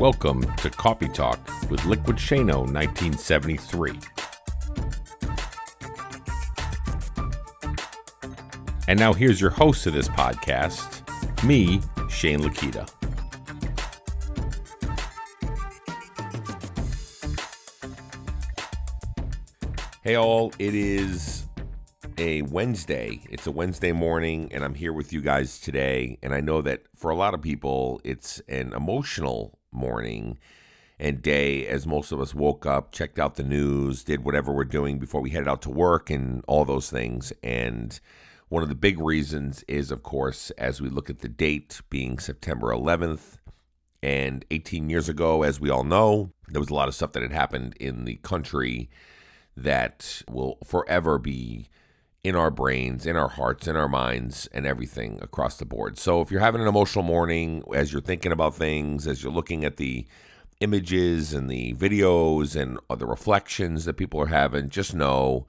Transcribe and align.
Welcome 0.00 0.50
to 0.56 0.70
Coffee 0.70 1.10
Talk 1.10 1.38
with 1.70 1.84
Liquid 1.84 2.16
Shano 2.16 2.60
1973. 2.60 4.00
And 8.88 8.98
now 8.98 9.12
here's 9.12 9.42
your 9.42 9.50
host 9.50 9.86
of 9.86 9.92
this 9.92 10.08
podcast, 10.08 11.04
me, 11.44 11.82
Shane 12.08 12.40
Lakita. 12.40 12.88
Hey 20.02 20.14
all, 20.14 20.50
it 20.58 20.74
is 20.74 21.46
a 22.16 22.40
Wednesday. 22.40 23.20
It's 23.28 23.46
a 23.46 23.50
Wednesday 23.50 23.92
morning, 23.92 24.50
and 24.50 24.64
I'm 24.64 24.74
here 24.74 24.94
with 24.94 25.12
you 25.12 25.20
guys 25.20 25.60
today. 25.60 26.16
And 26.22 26.32
I 26.32 26.40
know 26.40 26.62
that 26.62 26.84
for 26.96 27.10
a 27.10 27.14
lot 27.14 27.34
of 27.34 27.42
people, 27.42 28.00
it's 28.02 28.40
an 28.48 28.72
emotional 28.72 29.59
morning 29.72 30.38
and 30.98 31.22
day 31.22 31.66
as 31.66 31.86
most 31.86 32.12
of 32.12 32.20
us 32.20 32.34
woke 32.34 32.66
up, 32.66 32.92
checked 32.92 33.18
out 33.18 33.36
the 33.36 33.42
news, 33.42 34.04
did 34.04 34.22
whatever 34.22 34.52
we're 34.52 34.64
doing 34.64 34.98
before 34.98 35.22
we 35.22 35.30
headed 35.30 35.48
out 35.48 35.62
to 35.62 35.70
work, 35.70 36.10
and 36.10 36.44
all 36.46 36.64
those 36.64 36.90
things. 36.90 37.32
And 37.42 37.98
one 38.50 38.62
of 38.62 38.68
the 38.68 38.74
big 38.74 38.98
reasons 38.98 39.64
is, 39.66 39.90
of 39.90 40.02
course, 40.02 40.50
as 40.52 40.80
we 40.80 40.90
look 40.90 41.08
at 41.08 41.20
the 41.20 41.28
date 41.28 41.80
being 41.88 42.18
September 42.18 42.68
11th. 42.68 43.38
And 44.02 44.44
18 44.50 44.88
years 44.88 45.08
ago, 45.08 45.42
as 45.42 45.60
we 45.60 45.70
all 45.70 45.84
know, 45.84 46.32
there 46.48 46.60
was 46.60 46.70
a 46.70 46.74
lot 46.74 46.88
of 46.88 46.94
stuff 46.94 47.12
that 47.12 47.22
had 47.22 47.32
happened 47.32 47.74
in 47.78 48.06
the 48.06 48.16
country 48.16 48.90
that 49.56 50.22
will 50.28 50.58
forever 50.64 51.18
be 51.18 51.68
in 52.22 52.36
our 52.36 52.50
brains, 52.50 53.06
in 53.06 53.16
our 53.16 53.28
hearts, 53.28 53.66
in 53.66 53.76
our 53.76 53.88
minds, 53.88 54.46
and 54.52 54.66
everything 54.66 55.18
across 55.22 55.56
the 55.56 55.64
board. 55.64 55.98
So 55.98 56.20
if 56.20 56.30
you're 56.30 56.40
having 56.40 56.60
an 56.60 56.68
emotional 56.68 57.04
morning, 57.04 57.62
as 57.74 57.92
you're 57.92 58.02
thinking 58.02 58.32
about 58.32 58.54
things, 58.54 59.06
as 59.06 59.22
you're 59.22 59.32
looking 59.32 59.64
at 59.64 59.78
the 59.78 60.06
images 60.60 61.32
and 61.32 61.48
the 61.48 61.72
videos 61.74 62.54
and 62.54 62.78
uh, 62.90 62.94
the 62.94 63.06
reflections 63.06 63.86
that 63.86 63.94
people 63.94 64.20
are 64.20 64.26
having, 64.26 64.68
just 64.68 64.94
know 64.94 65.46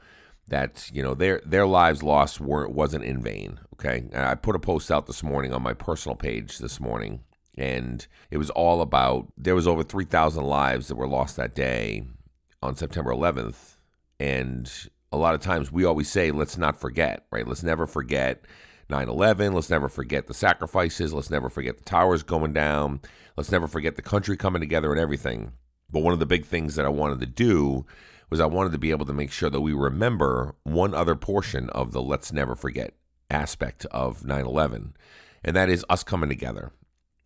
that 0.48 0.90
you 0.94 1.02
know 1.02 1.14
their 1.14 1.42
their 1.46 1.66
lives 1.66 2.04
lost 2.04 2.40
weren't 2.40 2.72
wasn't 2.74 3.04
in 3.04 3.22
vain. 3.22 3.60
Okay, 3.74 4.06
and 4.12 4.26
I 4.26 4.36
put 4.36 4.56
a 4.56 4.60
post 4.60 4.92
out 4.92 5.08
this 5.08 5.24
morning 5.24 5.54
on 5.54 5.62
my 5.62 5.74
personal 5.74 6.16
page 6.16 6.60
this 6.60 6.80
morning, 6.80 7.22
and 7.58 8.08
it 8.30 8.38
was 8.38 8.50
all 8.50 8.82
about 8.82 9.28
there 9.38 9.56
was 9.56 9.68
over 9.68 9.84
three 9.84 10.06
thousand 10.06 10.46
lives 10.46 10.88
that 10.88 10.96
were 10.96 11.08
lost 11.08 11.36
that 11.36 11.54
day 11.54 12.04
on 12.64 12.76
September 12.76 13.12
11th, 13.12 13.76
and 14.20 14.90
a 15.12 15.18
lot 15.18 15.36
of 15.36 15.42
times 15.42 15.72
we 15.72 15.86
always 15.86 16.10
say, 16.10 16.32
let's 16.32 16.58
not 16.58 16.80
forget, 16.80 17.26
right? 17.32 17.48
Let's 17.48 17.64
never 17.64 17.86
forget 17.86 18.46
9 18.90 19.10
11. 19.10 19.54
Let's 19.54 19.70
never 19.70 19.90
forget 19.90 20.28
the 20.28 20.34
sacrifices. 20.34 21.14
Let's 21.14 21.30
never 21.30 21.50
forget 21.50 21.78
the 21.78 21.84
towers 21.84 22.24
going 22.24 22.54
down. 22.54 23.02
Let's 23.36 23.52
never 23.52 23.68
forget 23.68 23.96
the 23.96 24.02
country 24.02 24.38
coming 24.38 24.62
together 24.62 24.92
and 24.92 25.00
everything. 25.00 25.54
But 25.90 26.04
one 26.04 26.14
of 26.14 26.20
the 26.20 26.26
big 26.26 26.46
things 26.46 26.76
that 26.76 26.86
I 26.86 26.90
wanted 26.90 27.20
to 27.20 27.26
do 27.26 27.86
was 28.30 28.40
I 28.40 28.46
wanted 28.46 28.72
to 28.72 28.78
be 28.78 28.92
able 28.92 29.06
to 29.06 29.14
make 29.14 29.32
sure 29.32 29.50
that 29.50 29.62
we 29.62 29.74
remember 29.74 30.56
one 30.64 30.94
other 30.94 31.16
portion 31.16 31.70
of 31.72 31.92
the 31.92 32.02
let's 32.02 32.32
never 32.32 32.56
forget 32.56 32.94
aspect 33.30 33.86
of 33.88 34.26
9 34.26 34.46
11, 34.46 34.96
and 35.44 35.56
that 35.56 35.70
is 35.70 35.86
us 35.90 36.04
coming 36.04 36.30
together. 36.30 36.72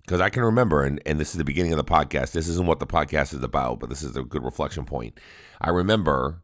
Because 0.01 0.21
I 0.21 0.29
can 0.29 0.43
remember, 0.43 0.83
and, 0.83 1.01
and 1.05 1.19
this 1.19 1.31
is 1.31 1.37
the 1.37 1.43
beginning 1.43 1.73
of 1.73 1.77
the 1.77 1.83
podcast. 1.83 2.31
This 2.31 2.47
isn't 2.47 2.67
what 2.67 2.79
the 2.79 2.85
podcast 2.85 3.33
is 3.33 3.41
about, 3.43 3.79
but 3.79 3.89
this 3.89 4.03
is 4.03 4.15
a 4.15 4.23
good 4.23 4.43
reflection 4.43 4.85
point. 4.85 5.19
I 5.59 5.69
remember 5.69 6.43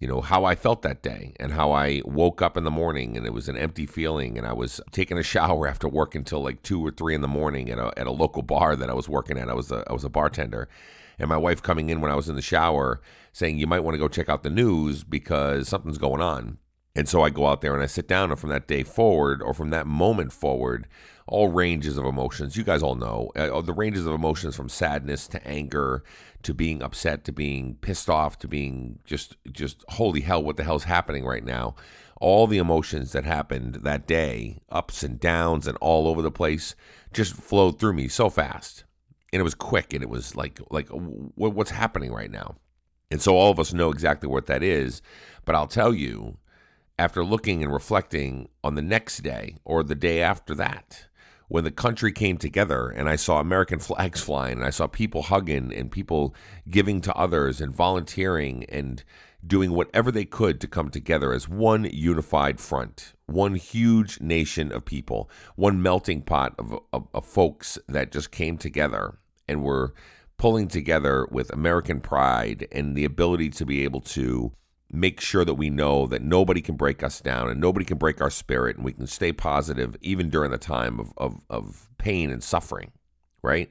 you 0.00 0.08
know, 0.08 0.22
how 0.22 0.44
I 0.46 0.54
felt 0.54 0.80
that 0.82 1.02
day 1.02 1.34
and 1.38 1.52
how 1.52 1.72
I 1.72 2.00
woke 2.06 2.40
up 2.40 2.56
in 2.56 2.64
the 2.64 2.70
morning 2.70 3.18
and 3.18 3.26
it 3.26 3.34
was 3.34 3.50
an 3.50 3.56
empty 3.58 3.84
feeling. 3.84 4.38
And 4.38 4.46
I 4.46 4.54
was 4.54 4.80
taking 4.90 5.18
a 5.18 5.22
shower 5.22 5.68
after 5.68 5.86
work 5.86 6.14
until 6.14 6.42
like 6.42 6.62
two 6.62 6.84
or 6.84 6.90
three 6.90 7.14
in 7.14 7.20
the 7.20 7.28
morning 7.28 7.70
at 7.70 7.78
a, 7.78 7.92
at 7.98 8.06
a 8.06 8.10
local 8.10 8.42
bar 8.42 8.76
that 8.76 8.88
I 8.88 8.94
was 8.94 9.10
working 9.10 9.36
at. 9.36 9.50
I 9.50 9.54
was 9.54 9.70
a, 9.70 9.84
I 9.88 9.92
was 9.92 10.02
a 10.02 10.08
bartender. 10.08 10.68
And 11.18 11.28
my 11.28 11.36
wife 11.36 11.62
coming 11.62 11.90
in 11.90 12.00
when 12.00 12.10
I 12.10 12.14
was 12.14 12.30
in 12.30 12.34
the 12.34 12.42
shower 12.42 13.02
saying, 13.32 13.58
You 13.58 13.66
might 13.66 13.80
want 13.80 13.94
to 13.94 13.98
go 13.98 14.08
check 14.08 14.30
out 14.30 14.42
the 14.42 14.48
news 14.48 15.04
because 15.04 15.68
something's 15.68 15.98
going 15.98 16.22
on. 16.22 16.56
And 16.96 17.06
so 17.06 17.22
I 17.22 17.28
go 17.28 17.46
out 17.46 17.60
there 17.60 17.74
and 17.74 17.82
I 17.82 17.86
sit 17.86 18.08
down, 18.08 18.30
and 18.30 18.40
from 18.40 18.50
that 18.50 18.66
day 18.66 18.82
forward, 18.82 19.42
or 19.42 19.54
from 19.54 19.70
that 19.70 19.86
moment 19.86 20.32
forward, 20.32 20.88
all 21.30 21.48
ranges 21.48 21.96
of 21.96 22.04
emotions. 22.04 22.56
You 22.56 22.64
guys 22.64 22.82
all 22.82 22.96
know 22.96 23.30
uh, 23.36 23.60
the 23.60 23.72
ranges 23.72 24.04
of 24.04 24.12
emotions 24.12 24.56
from 24.56 24.68
sadness 24.68 25.28
to 25.28 25.46
anger 25.46 26.02
to 26.42 26.52
being 26.52 26.82
upset 26.82 27.24
to 27.24 27.32
being 27.32 27.76
pissed 27.76 28.10
off 28.10 28.38
to 28.40 28.48
being 28.48 28.98
just 29.04 29.36
just 29.50 29.84
holy 29.90 30.22
hell 30.22 30.42
what 30.42 30.56
the 30.56 30.64
hell's 30.64 30.84
happening 30.84 31.24
right 31.24 31.44
now. 31.44 31.76
All 32.20 32.46
the 32.46 32.58
emotions 32.58 33.12
that 33.12 33.24
happened 33.24 33.76
that 33.76 34.06
day, 34.06 34.58
ups 34.70 35.02
and 35.02 35.20
downs 35.20 35.66
and 35.66 35.78
all 35.80 36.08
over 36.08 36.20
the 36.20 36.32
place 36.32 36.74
just 37.12 37.32
flowed 37.32 37.78
through 37.78 37.94
me 37.94 38.08
so 38.08 38.28
fast. 38.28 38.84
And 39.32 39.38
it 39.38 39.44
was 39.44 39.54
quick 39.54 39.92
and 39.94 40.02
it 40.02 40.10
was 40.10 40.34
like 40.34 40.60
like 40.68 40.88
what's 40.90 41.70
happening 41.70 42.12
right 42.12 42.30
now. 42.30 42.56
And 43.12 43.22
so 43.22 43.36
all 43.36 43.52
of 43.52 43.60
us 43.60 43.72
know 43.72 43.90
exactly 43.90 44.28
what 44.28 44.46
that 44.46 44.64
is, 44.64 45.00
but 45.44 45.54
I'll 45.54 45.68
tell 45.68 45.94
you 45.94 46.38
after 46.98 47.24
looking 47.24 47.62
and 47.62 47.72
reflecting 47.72 48.48
on 48.64 48.74
the 48.74 48.82
next 48.82 49.18
day 49.18 49.56
or 49.64 49.84
the 49.84 49.94
day 49.94 50.20
after 50.20 50.54
that, 50.56 51.06
when 51.50 51.64
the 51.64 51.70
country 51.72 52.12
came 52.12 52.38
together 52.38 52.88
and 52.88 53.08
I 53.08 53.16
saw 53.16 53.40
American 53.40 53.80
flags 53.80 54.20
flying 54.20 54.58
and 54.58 54.64
I 54.64 54.70
saw 54.70 54.86
people 54.86 55.22
hugging 55.22 55.74
and 55.74 55.90
people 55.90 56.32
giving 56.70 57.00
to 57.00 57.14
others 57.16 57.60
and 57.60 57.74
volunteering 57.74 58.64
and 58.68 59.02
doing 59.44 59.72
whatever 59.72 60.12
they 60.12 60.24
could 60.24 60.60
to 60.60 60.68
come 60.68 60.90
together 60.90 61.32
as 61.32 61.48
one 61.48 61.88
unified 61.92 62.60
front, 62.60 63.14
one 63.26 63.56
huge 63.56 64.20
nation 64.20 64.70
of 64.70 64.84
people, 64.84 65.28
one 65.56 65.82
melting 65.82 66.22
pot 66.22 66.54
of, 66.56 66.78
of, 66.92 67.08
of 67.12 67.26
folks 67.26 67.80
that 67.88 68.12
just 68.12 68.30
came 68.30 68.56
together 68.56 69.18
and 69.48 69.64
were 69.64 69.92
pulling 70.38 70.68
together 70.68 71.26
with 71.32 71.52
American 71.52 72.00
pride 72.00 72.68
and 72.70 72.94
the 72.94 73.04
ability 73.04 73.50
to 73.50 73.66
be 73.66 73.82
able 73.82 74.00
to 74.00 74.52
make 74.92 75.20
sure 75.20 75.44
that 75.44 75.54
we 75.54 75.70
know 75.70 76.06
that 76.06 76.22
nobody 76.22 76.60
can 76.60 76.76
break 76.76 77.02
us 77.02 77.20
down 77.20 77.48
and 77.48 77.60
nobody 77.60 77.84
can 77.84 77.98
break 77.98 78.20
our 78.20 78.30
spirit 78.30 78.76
and 78.76 78.84
we 78.84 78.92
can 78.92 79.06
stay 79.06 79.32
positive 79.32 79.96
even 80.00 80.28
during 80.28 80.50
the 80.50 80.58
time 80.58 80.98
of, 80.98 81.12
of, 81.16 81.40
of 81.48 81.88
pain 81.98 82.30
and 82.30 82.42
suffering, 82.42 82.92
right? 83.42 83.70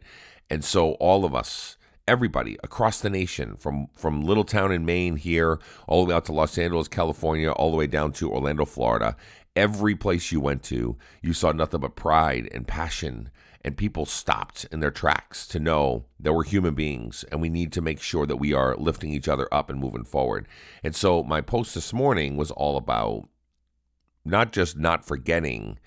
And 0.49 0.63
so 0.63 0.91
all 0.93 1.25
of 1.25 1.35
us, 1.35 1.77
everybody 2.07 2.57
across 2.63 3.01
the 3.01 3.09
nation, 3.09 3.55
from 3.57 3.87
from 3.93 4.23
little 4.23 4.45
town 4.45 4.71
in 4.71 4.85
Maine 4.85 5.17
here, 5.17 5.59
all 5.87 6.03
the 6.03 6.09
way 6.09 6.15
out 6.15 6.25
to 6.25 6.33
Los 6.33 6.57
Angeles, 6.57 6.87
California, 6.87 7.51
all 7.51 7.71
the 7.71 7.77
way 7.77 7.87
down 7.87 8.11
to 8.13 8.31
Orlando, 8.31 8.65
Florida, 8.65 9.15
every 9.55 9.95
place 9.95 10.31
you 10.31 10.39
went 10.39 10.63
to, 10.63 10.97
you 11.21 11.33
saw 11.33 11.51
nothing 11.51 11.81
but 11.81 11.95
pride 11.95 12.49
and 12.53 12.67
passion 12.67 13.29
and 13.61 13.75
people 13.77 14.05
stopped 14.05 14.65
in 14.71 14.79
their 14.79 14.91
tracks 14.91 15.45
to 15.47 15.59
know 15.59 16.05
that 16.19 16.33
we're 16.33 16.43
human 16.43 16.75
beings 16.75 17.25
and 17.31 17.41
we 17.41 17.49
need 17.49 17.73
to 17.73 17.81
make 17.81 18.01
sure 18.01 18.25
that 18.25 18.37
we 18.37 18.53
are 18.53 18.75
lifting 18.77 19.11
each 19.11 19.27
other 19.27 19.47
up 19.53 19.69
and 19.69 19.79
moving 19.79 20.05
forward. 20.05 20.47
And 20.83 20.95
so 20.95 21.23
my 21.23 21.41
post 21.41 21.75
this 21.75 21.91
morning 21.91 22.37
was 22.37 22.51
all 22.51 22.77
about 22.77 23.27
not 24.23 24.51
just 24.51 24.77
not 24.77 25.05
forgetting 25.05 25.77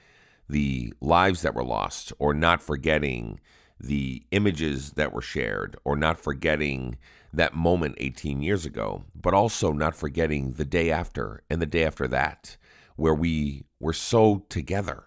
the 0.49 0.93
lives 1.01 1.43
that 1.43 1.55
were 1.55 1.65
lost 1.65 2.13
or 2.19 2.35
not 2.35 2.63
forgetting 2.63 3.41
the 3.81 4.23
images 4.31 4.93
that 4.93 5.13
were 5.13 5.23
shared 5.23 5.77
or 5.85 5.97
not 5.97 6.19
forgetting 6.19 6.97
that 7.33 7.55
moment 7.55 7.97
18 7.99 8.43
years 8.43 8.67
ago, 8.67 9.05
but 9.15 9.35
also 9.35 9.73
not 9.73 9.95
forgetting 9.95 10.53
the 10.53 10.65
day 10.65 10.91
after 10.91 11.43
and 11.49 11.61
the 11.61 11.67
day 11.67 11.85
after 11.85 12.07
that, 12.07 12.57
where 12.97 13.15
we 13.15 13.65
were 13.81 13.93
so 13.95 14.45
together. 14.49 15.05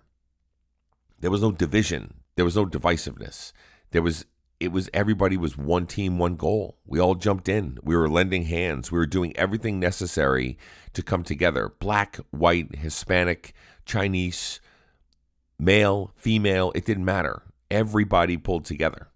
There 1.20 1.32
was 1.32 1.42
no 1.42 1.52
division. 1.52 2.16
There 2.36 2.46
was 2.46 2.56
no 2.56 2.66
divisiveness. 2.66 3.52
There 3.92 4.02
was 4.02 4.26
it 4.60 4.72
was 4.72 4.90
everybody 4.94 5.36
was 5.36 5.58
one 5.58 5.86
team, 5.86 6.18
one 6.18 6.36
goal. 6.36 6.78
We 6.86 7.00
all 7.00 7.16
jumped 7.16 7.50
in. 7.50 7.78
We 7.84 7.96
were 7.96 8.10
lending 8.10 8.46
hands. 8.46 8.92
We 8.92 8.98
were 8.98 9.06
doing 9.06 9.36
everything 9.36 9.80
necessary 9.80 10.58
to 10.94 11.04
come 11.04 11.24
together. 11.24 11.74
Black, 11.80 12.18
white, 12.32 12.76
Hispanic, 12.76 13.54
Chinese, 13.86 14.62
male, 15.60 16.14
female, 16.16 16.72
it 16.74 16.86
didn't 16.86 17.06
matter. 17.06 17.44
Everybody 17.70 18.38
pulled 18.38 18.66
together. 18.66 19.10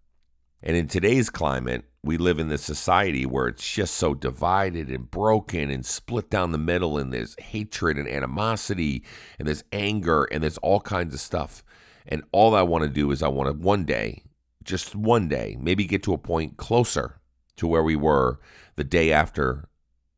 And 0.62 0.76
in 0.76 0.88
today's 0.88 1.30
climate, 1.30 1.86
we 2.04 2.18
live 2.18 2.38
in 2.38 2.50
this 2.50 2.64
society 2.64 3.26
where 3.26 3.48
it's 3.48 3.70
just 3.70 3.96
so 3.96 4.14
divided 4.14 4.90
and 4.90 5.10
broken 5.10 5.70
and 5.70 5.86
split 5.86 6.30
down 6.30 6.52
the 6.52 6.58
middle, 6.58 6.98
and 6.98 7.14
there's 7.14 7.36
hatred 7.40 7.98
and 7.98 8.08
animosity, 8.08 9.04
and 9.38 9.48
there's 9.48 9.64
anger, 9.72 10.26
and 10.26 10.44
there's 10.44 10.58
all 10.58 10.82
kinds 10.82 11.14
of 11.14 11.22
stuff. 11.22 11.64
And 12.10 12.24
all 12.32 12.56
I 12.56 12.64
want 12.64 12.84
to 12.84 12.90
do 12.90 13.12
is 13.12 13.24
I 13.24 13.30
want 13.30 13.48
to 13.48 13.54
one 13.54 13.86
day, 13.86 14.24
just 14.64 14.96
one 14.96 15.30
day, 15.30 15.56
maybe 15.60 15.86
get 15.86 16.04
to 16.04 16.14
a 16.14 16.18
point 16.18 16.58
closer 16.58 17.22
to 17.56 17.68
where 17.68 17.84
we 17.84 17.96
were 17.96 18.40
the 18.76 18.84
day 18.84 19.12
after 19.12 19.70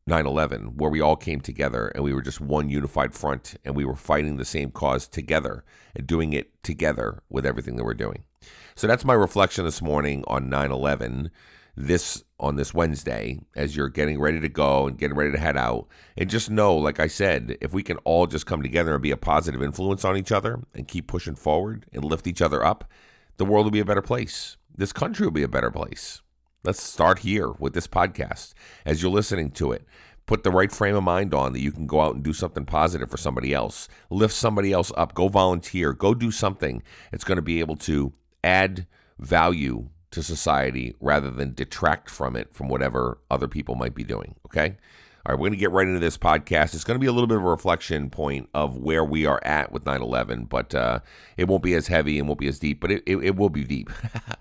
9 0.06 0.26
11, 0.26 0.76
where 0.76 0.90
we 0.90 1.00
all 1.00 1.16
came 1.16 1.40
together 1.40 1.88
and 1.88 2.02
we 2.02 2.12
were 2.12 2.22
just 2.22 2.40
one 2.40 2.68
unified 2.68 3.14
front 3.14 3.54
and 3.64 3.76
we 3.76 3.84
were 3.84 3.94
fighting 3.94 4.36
the 4.36 4.44
same 4.44 4.70
cause 4.70 5.06
together 5.06 5.64
and 5.94 6.06
doing 6.06 6.32
it 6.32 6.50
together 6.64 7.22
with 7.28 7.46
everything 7.46 7.76
that 7.76 7.84
we're 7.84 7.94
doing. 7.94 8.24
So 8.74 8.86
that's 8.86 9.04
my 9.04 9.14
reflection 9.14 9.64
this 9.64 9.82
morning 9.82 10.24
on 10.26 10.48
9 10.48 10.72
11 10.72 11.30
this 11.76 12.22
on 12.42 12.56
this 12.56 12.74
Wednesday 12.74 13.40
as 13.56 13.76
you're 13.76 13.88
getting 13.88 14.20
ready 14.20 14.40
to 14.40 14.48
go 14.48 14.86
and 14.86 14.98
getting 14.98 15.16
ready 15.16 15.32
to 15.32 15.38
head 15.38 15.56
out. 15.56 15.86
And 16.16 16.28
just 16.28 16.50
know, 16.50 16.76
like 16.76 17.00
I 17.00 17.06
said, 17.06 17.56
if 17.60 17.72
we 17.72 17.82
can 17.82 17.96
all 17.98 18.26
just 18.26 18.46
come 18.46 18.62
together 18.62 18.92
and 18.92 19.02
be 19.02 19.12
a 19.12 19.16
positive 19.16 19.62
influence 19.62 20.04
on 20.04 20.16
each 20.16 20.32
other 20.32 20.60
and 20.74 20.88
keep 20.88 21.06
pushing 21.06 21.36
forward 21.36 21.86
and 21.92 22.04
lift 22.04 22.26
each 22.26 22.42
other 22.42 22.64
up, 22.64 22.84
the 23.36 23.44
world 23.44 23.64
will 23.66 23.70
be 23.70 23.80
a 23.80 23.84
better 23.84 24.02
place. 24.02 24.56
This 24.76 24.92
country 24.92 25.26
will 25.26 25.32
be 25.32 25.42
a 25.42 25.48
better 25.48 25.70
place. 25.70 26.22
Let's 26.64 26.82
start 26.82 27.20
here 27.20 27.50
with 27.58 27.74
this 27.74 27.86
podcast. 27.86 28.54
As 28.84 29.02
you're 29.02 29.10
listening 29.10 29.50
to 29.52 29.72
it, 29.72 29.84
put 30.26 30.44
the 30.44 30.50
right 30.50 30.70
frame 30.70 30.96
of 30.96 31.02
mind 31.02 31.34
on 31.34 31.52
that 31.52 31.60
you 31.60 31.72
can 31.72 31.86
go 31.86 32.00
out 32.00 32.14
and 32.14 32.22
do 32.22 32.32
something 32.32 32.64
positive 32.64 33.10
for 33.10 33.16
somebody 33.16 33.52
else. 33.52 33.88
Lift 34.10 34.34
somebody 34.34 34.72
else 34.72 34.92
up. 34.96 35.14
Go 35.14 35.28
volunteer. 35.28 35.92
Go 35.92 36.14
do 36.14 36.30
something 36.30 36.82
It's 37.12 37.24
going 37.24 37.36
to 37.36 37.42
be 37.42 37.60
able 37.60 37.76
to 37.76 38.12
add 38.44 38.86
value 39.18 39.88
to 40.12 40.22
society 40.22 40.94
rather 41.00 41.30
than 41.30 41.54
detract 41.54 42.08
from 42.08 42.36
it 42.36 42.54
from 42.54 42.68
whatever 42.68 43.18
other 43.30 43.48
people 43.48 43.74
might 43.74 43.94
be 43.94 44.04
doing. 44.04 44.36
Okay? 44.46 44.76
All 45.24 45.32
right, 45.32 45.38
we're 45.38 45.48
going 45.48 45.52
to 45.52 45.58
get 45.58 45.70
right 45.70 45.86
into 45.86 46.00
this 46.00 46.18
podcast. 46.18 46.74
It's 46.74 46.82
going 46.82 46.96
to 46.96 47.00
be 47.00 47.06
a 47.06 47.12
little 47.12 47.28
bit 47.28 47.36
of 47.36 47.44
a 47.44 47.48
reflection 47.48 48.10
point 48.10 48.48
of 48.54 48.76
where 48.76 49.04
we 49.04 49.24
are 49.24 49.40
at 49.44 49.70
with 49.70 49.86
9 49.86 50.02
11, 50.02 50.46
but 50.46 50.74
uh, 50.74 50.98
it 51.36 51.46
won't 51.46 51.62
be 51.62 51.74
as 51.74 51.86
heavy 51.86 52.18
and 52.18 52.26
won't 52.26 52.40
be 52.40 52.48
as 52.48 52.58
deep, 52.58 52.80
but 52.80 52.90
it, 52.90 53.04
it, 53.06 53.18
it 53.18 53.36
will 53.36 53.48
be 53.48 53.62
deep. 53.62 53.88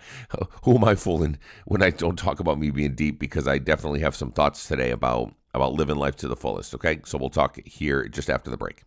Who 0.63 0.75
am 0.75 0.83
I 0.83 0.95
fooling 0.95 1.38
when 1.65 1.83
I 1.83 1.91
don't 1.91 2.18
talk 2.18 2.39
about 2.39 2.57
me 2.57 2.71
being 2.71 2.95
deep? 2.95 3.19
Because 3.19 3.47
I 3.47 3.59
definitely 3.59 4.00
have 4.00 4.15
some 4.15 4.31
thoughts 4.31 4.68
today 4.68 4.89
about, 4.89 5.35
about 5.53 5.73
living 5.73 5.97
life 5.97 6.15
to 6.18 6.27
the 6.27 6.35
fullest. 6.35 6.73
Okay, 6.73 7.01
so 7.06 7.19
we'll 7.19 7.29
talk 7.29 7.59
here 7.63 8.07
just 8.07 8.31
after 8.31 8.50
the 8.50 8.57
break. 8.57 8.83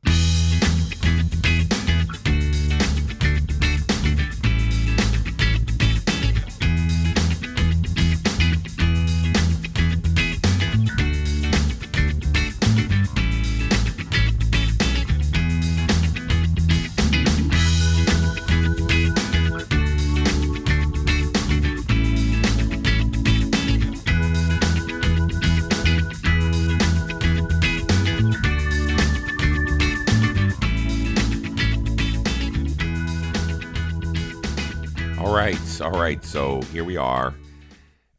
So 36.34 36.62
here 36.72 36.82
we 36.82 36.96
are, 36.96 37.32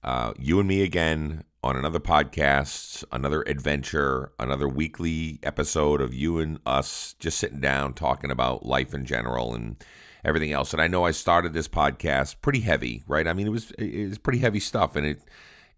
uh, 0.01 0.31
you 0.39 0.57
and 0.59 0.69
me 0.69 0.83
again 0.83 1.43
on 1.61 1.75
another 1.75 1.99
podcast, 1.99 3.03
another 3.11 3.41
adventure, 3.41 4.31
another 4.39 4.69
weekly 4.69 5.37
episode 5.43 5.99
of 5.99 6.13
you 6.13 6.39
and 6.39 6.59
us 6.65 7.13
just 7.19 7.37
sitting 7.37 7.59
down 7.59 7.93
talking 7.93 8.31
about 8.31 8.65
life 8.65 8.93
in 8.93 9.05
general 9.05 9.53
and 9.53 9.83
everything 10.23 10.53
else. 10.53 10.71
And 10.71 10.81
I 10.81 10.87
know 10.87 11.03
I 11.03 11.11
started 11.11 11.51
this 11.51 11.67
podcast 11.67 12.37
pretty 12.41 12.61
heavy, 12.61 13.03
right? 13.05 13.27
I 13.27 13.33
mean, 13.33 13.47
it 13.47 13.49
was 13.49 13.71
it 13.71 14.07
was 14.07 14.17
pretty 14.17 14.39
heavy 14.39 14.61
stuff, 14.61 14.95
and 14.95 15.05
it 15.05 15.21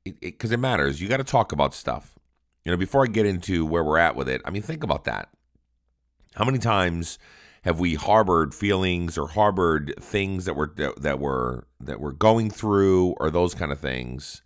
because 0.04 0.52
it, 0.52 0.54
it, 0.54 0.58
it 0.58 0.60
matters. 0.60 1.02
You 1.02 1.08
got 1.08 1.18
to 1.18 1.24
talk 1.24 1.52
about 1.52 1.74
stuff. 1.74 2.20
You 2.64 2.72
know, 2.72 2.78
before 2.78 3.04
I 3.04 3.08
get 3.08 3.26
into 3.26 3.66
where 3.66 3.84
we're 3.84 3.98
at 3.98 4.16
with 4.16 4.30
it, 4.30 4.44
I 4.46 4.52
mean, 4.52 4.62
think 4.62 4.84
about 4.84 5.06
that. 5.06 5.30
How 6.36 6.46
many 6.46 6.60
times? 6.60 7.18
Have 7.68 7.82
we 7.82 7.96
harbored 7.96 8.56
feelings 8.56 9.18
or 9.18 9.28
harbored 9.28 9.94
things 10.00 10.46
that 10.46 10.54
were 10.54 10.74
that 10.78 11.20
were 11.20 11.68
that 11.82 12.00
we're 12.00 12.14
going 12.14 12.50
through 12.50 13.10
or 13.20 13.30
those 13.30 13.54
kind 13.54 13.74
of 13.74 13.80
things? 13.80 14.42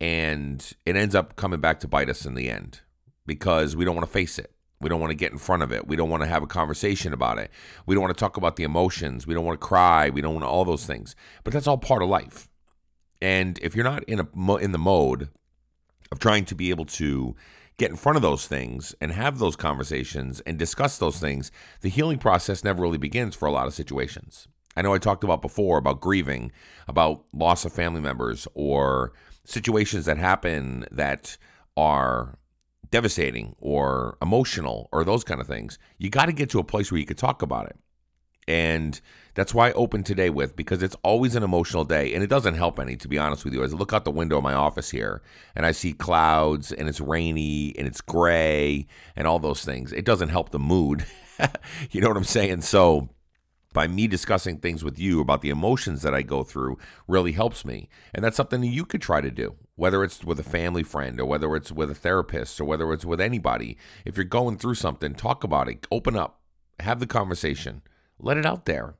And 0.00 0.64
it 0.86 0.94
ends 0.94 1.16
up 1.16 1.34
coming 1.34 1.60
back 1.60 1.80
to 1.80 1.88
bite 1.88 2.08
us 2.08 2.24
in 2.24 2.34
the 2.34 2.48
end 2.48 2.82
because 3.26 3.74
we 3.74 3.84
don't 3.84 3.96
want 3.96 4.06
to 4.06 4.12
face 4.12 4.38
it. 4.38 4.52
We 4.80 4.88
don't 4.88 5.00
want 5.00 5.10
to 5.10 5.16
get 5.16 5.32
in 5.32 5.38
front 5.38 5.64
of 5.64 5.72
it. 5.72 5.88
We 5.88 5.96
don't 5.96 6.10
want 6.10 6.22
to 6.22 6.28
have 6.28 6.44
a 6.44 6.46
conversation 6.46 7.12
about 7.12 7.38
it. 7.38 7.50
We 7.86 7.96
don't 7.96 8.02
want 8.02 8.16
to 8.16 8.20
talk 8.20 8.36
about 8.36 8.54
the 8.54 8.62
emotions. 8.62 9.26
We 9.26 9.34
don't 9.34 9.44
want 9.44 9.60
to 9.60 9.66
cry. 9.66 10.08
We 10.08 10.20
don't 10.20 10.34
want 10.34 10.46
all 10.46 10.64
those 10.64 10.86
things. 10.86 11.16
But 11.42 11.52
that's 11.52 11.66
all 11.66 11.76
part 11.76 12.04
of 12.04 12.08
life. 12.08 12.48
And 13.20 13.58
if 13.62 13.74
you're 13.74 13.84
not 13.84 14.04
in 14.04 14.20
a 14.20 14.56
in 14.58 14.70
the 14.70 14.78
mode 14.78 15.28
of 16.12 16.20
trying 16.20 16.44
to 16.44 16.54
be 16.54 16.70
able 16.70 16.84
to 16.84 17.34
get 17.80 17.90
in 17.90 17.96
front 17.96 18.16
of 18.16 18.22
those 18.22 18.46
things 18.46 18.94
and 19.00 19.10
have 19.10 19.38
those 19.38 19.56
conversations 19.56 20.40
and 20.40 20.58
discuss 20.58 20.98
those 20.98 21.18
things, 21.18 21.50
the 21.80 21.88
healing 21.88 22.18
process 22.18 22.62
never 22.62 22.82
really 22.82 22.98
begins 22.98 23.34
for 23.34 23.48
a 23.48 23.50
lot 23.50 23.66
of 23.66 23.72
situations. 23.72 24.48
I 24.76 24.82
know 24.82 24.92
I 24.92 24.98
talked 24.98 25.24
about 25.24 25.40
before 25.40 25.78
about 25.78 25.98
grieving, 25.98 26.52
about 26.86 27.24
loss 27.32 27.64
of 27.64 27.72
family 27.72 28.02
members, 28.02 28.46
or 28.52 29.14
situations 29.44 30.04
that 30.04 30.18
happen 30.18 30.84
that 30.90 31.38
are 31.74 32.36
devastating 32.90 33.56
or 33.58 34.18
emotional 34.20 34.90
or 34.92 35.02
those 35.02 35.24
kind 35.24 35.40
of 35.40 35.46
things. 35.46 35.78
You 35.96 36.10
got 36.10 36.26
to 36.26 36.32
get 36.32 36.50
to 36.50 36.58
a 36.58 36.64
place 36.64 36.92
where 36.92 36.98
you 36.98 37.06
could 37.06 37.18
talk 37.18 37.40
about 37.40 37.64
it. 37.66 37.78
And 38.46 39.00
that's 39.34 39.54
why 39.54 39.68
I 39.68 39.72
open 39.72 40.02
today 40.02 40.30
with 40.30 40.56
because 40.56 40.82
it's 40.82 40.96
always 41.02 41.36
an 41.36 41.42
emotional 41.42 41.84
day 41.84 42.14
and 42.14 42.22
it 42.22 42.30
doesn't 42.30 42.54
help 42.54 42.78
any, 42.78 42.96
to 42.96 43.08
be 43.08 43.18
honest 43.18 43.44
with 43.44 43.54
you. 43.54 43.62
As 43.62 43.72
I 43.72 43.76
look 43.76 43.92
out 43.92 44.04
the 44.04 44.10
window 44.10 44.38
of 44.38 44.42
my 44.42 44.54
office 44.54 44.90
here 44.90 45.22
and 45.54 45.64
I 45.64 45.72
see 45.72 45.92
clouds 45.92 46.72
and 46.72 46.88
it's 46.88 47.00
rainy 47.00 47.74
and 47.78 47.86
it's 47.86 48.00
gray 48.00 48.86
and 49.16 49.26
all 49.26 49.38
those 49.38 49.64
things, 49.64 49.92
it 49.92 50.04
doesn't 50.04 50.30
help 50.30 50.50
the 50.50 50.58
mood. 50.58 51.04
you 51.90 52.00
know 52.00 52.08
what 52.08 52.16
I'm 52.16 52.24
saying? 52.24 52.62
So, 52.62 53.10
by 53.72 53.86
me 53.86 54.08
discussing 54.08 54.58
things 54.58 54.82
with 54.82 54.98
you 54.98 55.20
about 55.20 55.42
the 55.42 55.50
emotions 55.50 56.02
that 56.02 56.14
I 56.14 56.22
go 56.22 56.42
through 56.42 56.76
really 57.06 57.32
helps 57.32 57.64
me. 57.64 57.88
And 58.12 58.24
that's 58.24 58.36
something 58.36 58.60
that 58.62 58.66
you 58.66 58.84
could 58.84 59.00
try 59.00 59.20
to 59.20 59.30
do, 59.30 59.54
whether 59.76 60.02
it's 60.02 60.24
with 60.24 60.40
a 60.40 60.44
family 60.44 60.82
friend 60.82 61.20
or 61.20 61.24
whether 61.24 61.54
it's 61.54 61.70
with 61.70 61.90
a 61.90 61.94
therapist 61.94 62.60
or 62.60 62.64
whether 62.64 62.92
it's 62.92 63.04
with 63.04 63.20
anybody. 63.20 63.78
If 64.04 64.16
you're 64.16 64.24
going 64.24 64.58
through 64.58 64.74
something, 64.74 65.14
talk 65.14 65.44
about 65.44 65.68
it, 65.68 65.86
open 65.90 66.16
up, 66.16 66.40
have 66.80 66.98
the 66.98 67.06
conversation, 67.06 67.82
let 68.18 68.36
it 68.36 68.46
out 68.46 68.64
there. 68.64 68.96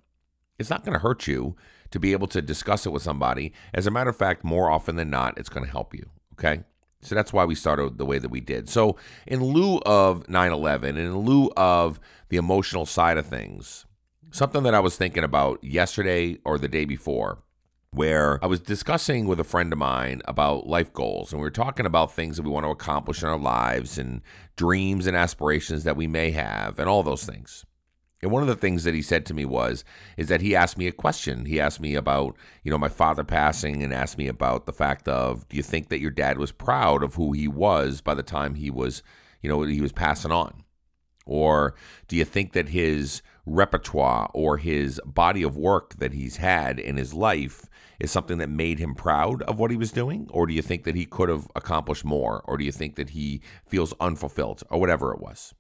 It's 0.61 0.71
not 0.71 0.85
going 0.85 0.93
to 0.93 1.01
hurt 1.01 1.27
you 1.27 1.57
to 1.91 1.99
be 1.99 2.13
able 2.13 2.29
to 2.29 2.43
discuss 2.43 2.87
it 2.87 2.91
with 2.91 3.03
somebody. 3.03 3.53
As 3.75 3.87
a 3.87 3.91
matter 3.91 4.11
of 4.11 4.17
fact, 4.17 4.45
more 4.45 4.71
often 4.71 4.97
than 4.97 5.11
not, 5.11 5.39
it's 5.39 5.49
going 5.49 5.65
to 5.65 5.73
help 5.73 5.95
you. 5.95 6.11
Okay. 6.35 6.63
So 7.01 7.15
that's 7.15 7.33
why 7.33 7.47
we 7.47 7.55
started 7.55 7.97
the 7.97 8.05
way 8.05 8.19
that 8.19 8.29
we 8.29 8.41
did. 8.41 8.69
So, 8.69 8.97
in 9.27 9.43
lieu 9.43 9.79
of 9.87 10.29
9 10.29 10.53
11, 10.53 10.99
in 10.99 11.19
lieu 11.21 11.51
of 11.57 11.99
the 12.29 12.37
emotional 12.37 12.85
side 12.85 13.17
of 13.17 13.27
things, 13.27 13.87
something 14.31 14.63
that 14.65 14.75
I 14.75 14.81
was 14.81 14.99
thinking 14.99 15.25
about 15.25 15.65
yesterday 15.65 16.37
or 16.45 16.59
the 16.59 16.69
day 16.69 16.85
before, 16.85 17.39
where 17.93 18.39
I 18.45 18.47
was 18.47 18.61
discussing 18.61 19.27
with 19.27 19.41
a 19.41 19.45
friend 19.45 19.73
of 19.73 19.79
mine 19.79 20.21
about 20.27 20.67
life 20.67 20.93
goals, 20.93 21.33
and 21.33 21.41
we 21.41 21.47
were 21.47 21.51
talking 21.51 21.87
about 21.87 22.13
things 22.13 22.37
that 22.37 22.43
we 22.43 22.51
want 22.51 22.65
to 22.65 22.71
accomplish 22.71 23.23
in 23.23 23.31
our 23.31 23.39
lives 23.39 23.97
and 23.97 24.21
dreams 24.57 25.07
and 25.07 25.17
aspirations 25.17 25.85
that 25.85 25.97
we 25.97 26.07
may 26.07 26.33
have, 26.33 26.79
and 26.79 26.87
all 26.87 27.03
those 27.03 27.25
things. 27.25 27.65
And 28.23 28.31
one 28.31 28.43
of 28.43 28.49
the 28.49 28.57
things 28.57 28.85
that 28.85 28.95
he 28.95 29.03
said 29.03 29.25
to 29.27 29.35
me 29.35 29.45
was, 29.45 29.85
is 30.17 30.29
that 30.29 30.43
he 30.43 30.55
asked 30.55 30.77
me 30.77 30.87
a 30.87 30.93
question. 30.93 31.47
He 31.47 31.59
asked 31.59 31.81
me 31.81 31.95
about, 31.95 32.37
you 32.63 32.71
know, 32.71 32.79
my 32.79 32.89
father 32.89 33.25
passing 33.25 33.83
and 33.83 33.95
asked 33.95 34.19
me 34.19 34.29
about 34.29 34.67
the 34.67 34.73
fact 34.73 35.09
of, 35.09 35.49
do 35.49 35.57
you 35.57 35.63
think 35.63 35.89
that 35.89 36.01
your 36.01 36.11
dad 36.11 36.37
was 36.39 36.53
proud 36.53 37.03
of 37.03 37.15
who 37.15 37.33
he 37.33 37.49
was 37.49 38.03
by 38.03 38.15
the 38.15 38.23
time 38.23 38.55
he 38.55 38.71
was, 38.71 39.03
you 39.41 39.49
know, 39.49 39.63
he 39.63 39.81
was 39.81 39.93
passing 39.93 40.33
on? 40.33 40.65
Or 41.25 41.75
do 42.09 42.17
you 42.17 42.25
think 42.25 42.53
that 42.53 42.71
his 42.71 43.23
repertoire 43.47 44.31
or 44.35 44.59
his 44.59 45.01
body 45.07 45.43
of 45.43 45.57
work 45.57 45.95
that 45.97 46.13
he's 46.13 46.37
had 46.37 46.79
in 46.79 46.97
his 46.97 47.15
life 47.15 47.67
is 47.99 48.11
something 48.11 48.39
that 48.39 48.51
made 48.51 48.79
him 48.79 48.95
proud 48.95 49.43
of 49.43 49.59
what 49.59 49.71
he 49.71 49.77
was 49.77 49.93
doing? 49.93 50.27
Or 50.31 50.47
do 50.47 50.53
you 50.53 50.63
think 50.63 50.85
that 50.85 50.95
he 50.95 51.07
could 51.07 51.29
have 51.29 51.47
accomplished 51.55 52.05
more? 52.05 52.43
Or 52.47 52.59
do 52.59 52.65
you 52.65 52.73
think 52.73 52.97
that 52.97 53.11
he 53.11 53.41
feels 53.67 53.95
unfulfilled 54.01 54.63
or 54.71 54.79
whatever 54.79 55.13
it 55.13 55.21
was? 55.21 55.55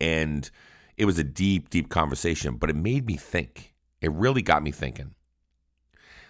And, 0.00 0.50
it 0.96 1.04
was 1.04 1.18
a 1.18 1.24
deep, 1.24 1.70
deep 1.70 1.88
conversation, 1.88 2.56
but 2.56 2.70
it 2.70 2.76
made 2.76 3.06
me 3.06 3.16
think. 3.16 3.74
It 4.00 4.12
really 4.12 4.42
got 4.42 4.62
me 4.62 4.70
thinking. 4.70 5.14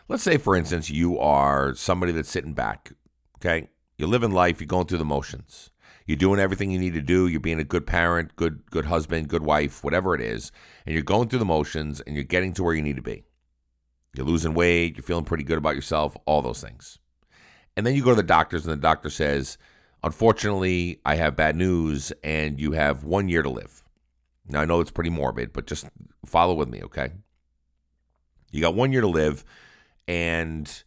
Let's 0.09 0.23
say, 0.23 0.37
for 0.37 0.55
instance, 0.57 0.91
you 0.91 1.19
are 1.19 1.75
somebody 1.75 2.13
that's 2.13 2.31
sitting 2.31 2.55
back, 2.55 2.93
okay? 3.37 3.69
You're 3.97 4.09
living 4.09 4.33
life, 4.33 4.61
you're 4.61 4.67
going 4.67 4.87
through 4.87 4.99
the 4.99 5.05
motions. 5.05 5.71
You're 6.05 6.17
doing 6.17 6.41
everything 6.41 6.73
you 6.73 6.81
need 6.81 6.95
to 6.95 7.01
do. 7.01 7.29
You're 7.29 7.39
being 7.39 7.61
a 7.61 7.65
good 7.65 7.87
parent, 7.87 8.35
good 8.35 8.69
good 8.71 8.87
husband, 8.87 9.29
good 9.29 9.45
wife, 9.45 9.85
whatever 9.85 10.15
it 10.17 10.21
is, 10.21 10.51
and 10.85 10.95
you're 10.95 11.05
going 11.05 11.29
through 11.29 11.39
the 11.39 11.45
motions 11.45 12.01
and 12.01 12.17
you're 12.17 12.25
getting 12.25 12.53
to 12.55 12.63
where 12.65 12.75
you 12.75 12.83
need 12.83 12.97
to 12.97 13.03
be. 13.03 13.25
You're 14.15 14.27
losing 14.27 14.53
weight, 14.53 14.97
you're 14.97 15.05
feeling 15.05 15.25
pretty 15.25 15.45
good 15.45 15.59
about 15.59 15.77
yourself, 15.77 16.17
all 16.27 16.43
those 16.43 16.61
things. 16.61 16.99
And 17.77 17.87
then 17.87 17.95
you 17.95 18.03
go 18.03 18.11
to 18.11 18.17
the 18.17 18.23
doctors 18.25 18.67
and 18.67 18.73
the 18.73 18.77
doctor 18.77 19.11
says, 19.11 19.57
"Unfortunately, 20.03 21.01
I 21.07 21.15
have 21.15 21.37
bad 21.37 21.55
news 21.55 22.13
and 22.25 22.61
you 22.61 22.73
have 22.73 23.05
1 23.05 23.29
year 23.29 23.43
to 23.43 23.49
live." 23.49 23.82
Now, 24.49 24.61
I 24.61 24.65
know 24.65 24.81
it's 24.81 24.91
pretty 24.91 25.11
morbid, 25.11 25.53
but 25.53 25.67
just 25.67 25.87
follow 26.27 26.55
with 26.55 26.69
me, 26.69 26.83
okay? 26.83 27.13
You 28.51 28.61
got 28.61 28.75
one 28.75 28.93
year 28.93 29.01
to 29.01 29.09
live, 29.09 29.45
and 30.07 30.83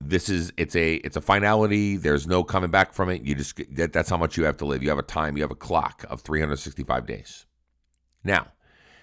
this 0.00 0.28
is 0.28 0.52
it's 0.56 0.76
a 0.76 0.94
it's 0.96 1.16
a 1.16 1.20
finality. 1.20 1.96
There's 1.96 2.26
no 2.26 2.44
coming 2.44 2.70
back 2.70 2.94
from 2.94 3.10
it. 3.10 3.22
You 3.22 3.34
just 3.34 3.60
that, 3.74 3.92
that's 3.92 4.08
how 4.08 4.16
much 4.16 4.36
you 4.36 4.44
have 4.44 4.56
to 4.58 4.64
live. 4.64 4.82
You 4.82 4.88
have 4.88 4.98
a 4.98 5.02
time. 5.02 5.36
You 5.36 5.42
have 5.42 5.50
a 5.50 5.56
clock 5.56 6.04
of 6.08 6.22
365 6.22 7.06
days. 7.06 7.46
Now, 8.24 8.48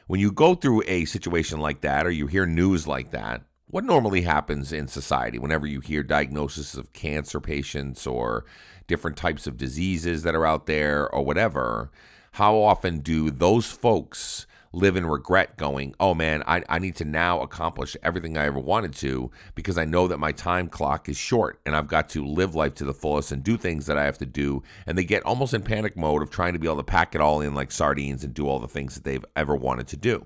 when 0.08 0.20
you 0.20 0.32
go 0.32 0.56
through 0.56 0.84
a 0.88 1.06
situation 1.06 1.60
like 1.60 1.82
that, 1.82 2.06
or 2.06 2.12
you 2.12 2.28
hear 2.28 2.46
news 2.46 2.88
like 2.88 3.12
that, 3.12 3.44
what 3.68 3.84
normally 3.84 4.22
happens 4.22 4.72
in 4.72 4.88
society 4.88 5.38
whenever 5.38 5.68
you 5.68 5.80
hear 5.80 6.04
diagnosis 6.04 6.76
of 6.76 6.94
cancer 6.94 7.40
patients 7.40 8.08
or 8.08 8.46
different 8.88 9.18
types 9.18 9.48
of 9.48 9.58
diseases 9.58 10.24
that 10.24 10.36
are 10.36 10.46
out 10.46 10.66
there 10.66 11.10
or 11.14 11.24
whatever? 11.24 11.92
How 12.36 12.58
often 12.58 13.00
do 13.00 13.32
those 13.32 13.66
folks 13.66 14.46
live 14.74 14.98
in 14.98 15.06
regret 15.06 15.56
going, 15.56 15.96
oh 16.02 16.14
man, 16.14 16.44
I, 16.46 16.64
I 16.68 16.80
need 16.80 16.98
to 16.98 17.06
now 17.06 17.40
accomplish 17.40 17.96
everything 18.04 18.38
I 18.38 18.44
ever 18.44 18.60
wanted 18.60 18.94
to 18.96 19.32
because 19.56 19.78
I 19.78 19.86
know 19.86 20.10
that 20.10 20.18
my 20.18 20.34
time 20.34 20.68
clock 20.68 21.08
is 21.08 21.16
short 21.16 21.62
and 21.66 21.78
I've 21.78 21.88
got 21.88 22.10
to 22.10 22.26
live 22.26 22.54
life 22.54 22.74
to 22.76 22.84
the 22.84 22.94
fullest 22.94 23.32
and 23.32 23.42
do 23.42 23.56
things 23.56 23.86
that 23.86 23.98
I 23.98 24.04
have 24.04 24.18
to 24.18 24.26
do. 24.26 24.64
And 24.86 24.98
they 24.98 25.06
get 25.06 25.24
almost 25.24 25.54
in 25.54 25.62
panic 25.62 25.96
mode 25.96 26.22
of 26.22 26.30
trying 26.30 26.52
to 26.52 26.60
be 26.60 26.68
able 26.68 26.76
to 26.76 26.84
pack 26.84 27.16
it 27.16 27.22
all 27.22 27.40
in 27.40 27.56
like 27.56 27.72
sardines 27.72 28.26
and 28.26 28.34
do 28.34 28.50
all 28.50 28.60
the 28.60 28.68
things 28.68 28.96
that 28.96 29.06
they've 29.06 29.26
ever 29.38 29.56
wanted 29.56 29.88
to 29.88 29.98
do. 29.98 30.26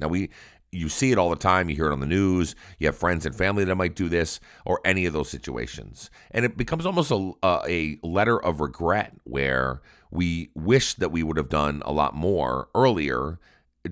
Now, 0.00 0.08
we 0.08 0.30
you 0.72 0.88
see 0.88 1.12
it 1.12 1.18
all 1.18 1.30
the 1.30 1.36
time. 1.36 1.68
You 1.68 1.76
hear 1.76 1.86
it 1.86 1.92
on 1.92 2.00
the 2.00 2.06
news. 2.06 2.54
You 2.78 2.86
have 2.86 2.96
friends 2.96 3.26
and 3.26 3.34
family 3.34 3.64
that 3.64 3.74
might 3.74 3.96
do 3.96 4.08
this 4.08 4.40
or 4.64 4.80
any 4.84 5.06
of 5.06 5.12
those 5.12 5.28
situations. 5.28 6.10
And 6.30 6.44
it 6.44 6.56
becomes 6.56 6.86
almost 6.86 7.10
a, 7.10 7.32
a 7.44 7.98
letter 8.02 8.40
of 8.40 8.60
regret 8.60 9.14
where 9.24 9.80
we 10.10 10.50
wish 10.54 10.94
that 10.94 11.12
we 11.12 11.22
would 11.22 11.36
have 11.36 11.48
done 11.48 11.82
a 11.84 11.92
lot 11.92 12.14
more 12.14 12.68
earlier 12.74 13.38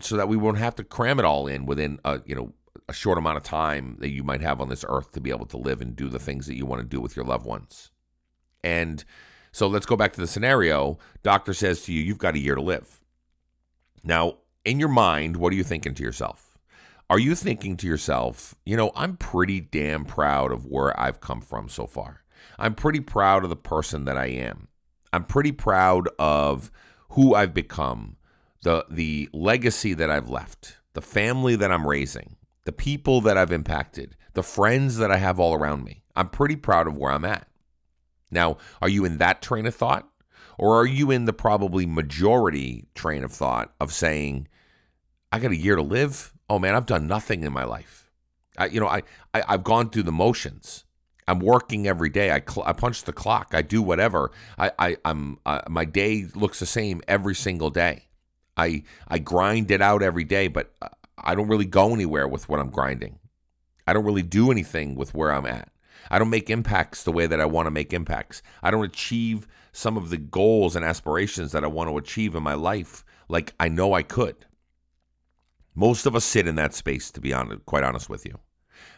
so 0.01 0.17
that 0.17 0.29
we 0.29 0.37
won't 0.37 0.59
have 0.59 0.75
to 0.77 0.85
cram 0.85 1.19
it 1.19 1.25
all 1.25 1.47
in 1.47 1.65
within 1.65 1.99
a, 2.05 2.21
you 2.27 2.35
know, 2.35 2.53
a 2.89 2.93
short 2.93 3.19
amount 3.19 3.37
of 3.37 3.43
time 3.43 3.97
that 4.01 4.11
you 4.11 4.25
might 4.25 4.41
have 4.41 4.61
on 4.61 4.69
this 4.69 4.85
earth 4.89 5.13
to 5.13 5.21
be 5.21 5.31
able 5.31 5.47
to 5.47 5.57
live 5.57 5.81
and 5.81 5.95
do 5.95 6.09
the 6.09 6.19
things 6.19 6.47
that 6.47 6.57
you 6.57 6.67
want 6.67 6.81
to 6.81 6.87
do 6.87 7.01
with 7.01 7.17
your 7.17 7.25
loved 7.25 7.47
ones. 7.47 7.91
And 8.65 9.05
so 9.53 9.67
let's 9.67 9.87
go 9.87 9.97
back 9.97 10.13
to 10.15 10.21
the 10.21 10.27
scenario. 10.27 10.99
Doctor 11.23 11.55
says 11.55 11.83
to 11.83 11.93
you, 11.93 12.03
you've 12.03 12.19
got 12.19 12.35
a 12.35 12.39
year 12.39 12.55
to 12.55 12.63
live. 12.63 13.01
Now, 14.05 14.39
in 14.65 14.79
your 14.79 14.89
mind, 14.89 15.37
what 15.37 15.53
are 15.53 15.57
you 15.57 15.65
thinking 15.65 15.95
to 15.95 16.03
yourself? 16.03 16.59
Are 17.11 17.19
you 17.19 17.35
thinking 17.35 17.77
to 17.79 17.87
yourself, 17.87 18.55
you 18.67 18.77
know, 18.77 18.93
I'm 18.95 19.17
pretty 19.17 19.61
damn 19.61 20.05
proud 20.05 20.53
of 20.53 20.67
where 20.67 20.99
I've 20.99 21.21
come 21.21 21.41
from 21.41 21.69
so 21.69 21.87
far? 21.87 22.23
I'm 22.59 22.75
pretty 22.75 23.01
proud 23.01 23.45
of 23.45 23.51
the 23.51 23.57
person 23.57 24.05
that 24.05 24.17
I 24.17 24.27
am. 24.27 24.69
I'm 25.13 25.25
pretty 25.25 25.53
proud 25.53 26.09
of 26.19 26.71
who 27.11 27.35
I've 27.35 27.55
become, 27.55 28.17
the 28.63 28.85
the 28.91 29.29
legacy 29.33 29.95
that 29.95 30.11
I've 30.11 30.29
left, 30.29 30.79
the 30.95 31.03
family 31.03 31.57
that 31.57 31.73
I'm 31.73 31.87
raising, 31.87 32.37
the 32.65 32.73
people 32.73 33.21
that 33.23 33.37
I've 33.39 33.53
impacted, 33.53 34.17
the 34.35 34.43
friends 34.43 34.99
that 34.99 35.11
I 35.11 35.17
have 35.17 35.41
all 35.41 35.55
around 35.55 35.85
me. 35.85 36.03
I'm 36.15 36.29
pretty 36.29 36.57
proud 36.57 36.87
of 36.87 36.97
where 36.97 37.13
I'm 37.13 37.25
at. 37.25 37.49
Now, 38.31 38.59
are 38.83 38.89
you 38.89 39.05
in 39.05 39.19
that 39.19 39.41
train 39.41 39.67
of 39.67 39.75
thought? 39.75 40.09
Or 40.59 40.77
are 40.81 40.87
you 40.87 41.13
in 41.13 41.25
the 41.25 41.33
probably 41.33 41.87
majority 41.87 42.89
train 42.97 43.23
of 43.23 43.31
thought 43.31 43.73
of 43.81 43.93
saying, 43.93 44.49
I 45.31 45.39
got 45.39 45.53
a 45.53 45.57
year 45.57 45.77
to 45.77 45.83
live? 45.83 46.35
oh 46.49 46.59
man, 46.59 46.75
I've 46.75 46.87
done 46.87 47.07
nothing 47.07 47.45
in 47.45 47.53
my 47.53 47.65
life. 47.65 48.11
I, 48.57 48.67
you 48.67 48.81
know, 48.81 48.89
I, 48.89 49.03
I 49.35 49.43
have 49.49 49.65
gone 49.65 49.91
through 49.91 50.05
the 50.05 50.13
motions. 50.13 50.85
I'm 51.29 51.41
working 51.41 51.87
every 51.87 52.09
day. 52.09 52.31
I, 52.31 52.41
cl- 52.41 52.67
I 52.67 52.73
punch 52.73 53.05
the 53.05 53.13
clock. 53.13 53.51
I 53.53 53.63
do 53.63 53.83
whatever. 53.83 54.33
I, 54.59 54.73
I 54.79 54.97
I'm 55.05 55.39
uh, 55.47 55.61
my 55.69 55.85
day 55.85 56.27
looks 56.35 56.59
the 56.59 56.67
same 56.67 57.03
every 57.07 57.35
single 57.35 57.71
day. 57.71 58.09
I 58.57 58.83
I 59.07 59.19
grind 59.19 59.71
it 59.71 59.83
out 59.83 60.03
every 60.03 60.25
day, 60.25 60.49
but 60.49 60.75
I 61.17 61.35
don't 61.35 61.49
really 61.49 61.67
go 61.67 61.93
anywhere 61.93 62.27
with 62.27 62.49
what 62.49 62.61
I'm 62.61 62.71
grinding. 62.71 63.19
I 63.87 63.93
don't 63.93 64.05
really 64.05 64.23
do 64.23 64.51
anything 64.51 64.95
with 64.97 65.15
where 65.15 65.33
I'm 65.33 65.47
at. 65.47 65.71
I 66.11 66.19
don't 66.19 66.31
make 66.31 66.49
impacts 66.51 67.05
the 67.05 67.13
way 67.13 67.27
that 67.27 67.41
I 67.41 67.45
want 67.45 67.67
to 67.67 67.71
make 67.71 67.93
impacts. 67.93 68.43
I 68.63 68.71
don't 68.71 68.85
achieve 68.85 69.47
some 69.73 69.97
of 69.97 70.11
the 70.11 70.17
goals 70.17 70.75
and 70.75 70.85
aspirations 70.85 71.53
that 71.53 71.65
I 71.65 71.69
want 71.69 71.91
to 71.91 71.99
achieve 71.99 72.35
in 72.35 72.43
my 72.43 72.55
life 72.55 73.05
like 73.29 73.55
I 73.61 73.69
know 73.69 73.93
I 73.93 74.03
could. 74.03 74.47
Most 75.75 76.07
of 76.07 76.17
us 76.17 76.25
sit 76.25 76.47
in 76.49 76.57
that 76.57 76.75
space, 76.75 77.11
to 77.13 77.21
be 77.21 77.33
honest, 77.33 77.65
quite 77.67 77.85
honest 77.85 78.09
with 78.09 78.25
you. 78.25 78.39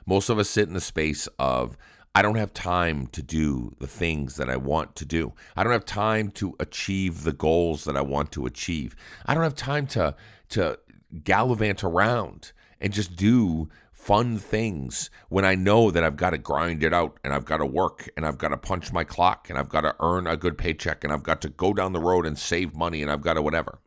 Most 0.06 0.30
of 0.30 0.38
us 0.38 0.48
sit 0.48 0.68
in 0.68 0.74
the 0.74 0.80
space 0.80 1.28
of, 1.38 1.76
I 2.14 2.22
don't 2.22 2.36
have 2.36 2.52
time 2.52 3.06
to 3.08 3.22
do 3.22 3.74
the 3.78 3.86
things 3.86 4.36
that 4.36 4.50
I 4.50 4.56
want 4.56 4.96
to 4.96 5.04
do. 5.04 5.32
I 5.56 5.62
don't 5.62 5.72
have 5.72 5.84
time 5.84 6.30
to 6.32 6.56
achieve 6.58 7.22
the 7.22 7.32
goals 7.32 7.84
that 7.84 7.96
I 7.96 8.00
want 8.00 8.32
to 8.32 8.46
achieve. 8.46 8.96
I 9.26 9.34
don't 9.34 9.44
have 9.44 9.54
time 9.54 9.86
to 9.88 10.16
to 10.50 10.78
gallivant 11.22 11.84
around 11.84 12.52
and 12.80 12.92
just 12.92 13.14
do 13.14 13.68
fun 13.92 14.38
things 14.38 15.10
when 15.28 15.44
I 15.44 15.54
know 15.54 15.90
that 15.90 16.02
I've 16.02 16.16
got 16.16 16.30
to 16.30 16.38
grind 16.38 16.82
it 16.82 16.92
out 16.92 17.18
and 17.22 17.32
I've 17.32 17.44
got 17.44 17.58
to 17.58 17.66
work 17.66 18.08
and 18.16 18.26
I've 18.26 18.38
got 18.38 18.48
to 18.48 18.56
punch 18.56 18.92
my 18.92 19.04
clock 19.04 19.48
and 19.48 19.58
I've 19.58 19.68
got 19.68 19.82
to 19.82 19.94
earn 20.00 20.26
a 20.26 20.36
good 20.36 20.56
paycheck 20.56 21.04
and 21.04 21.12
I've 21.12 21.22
got 21.22 21.40
to 21.42 21.48
go 21.48 21.74
down 21.74 21.92
the 21.92 22.00
road 22.00 22.26
and 22.26 22.38
save 22.38 22.74
money 22.74 23.02
and 23.02 23.10
I've 23.10 23.20
got 23.20 23.34
to 23.34 23.42
whatever. 23.42 23.78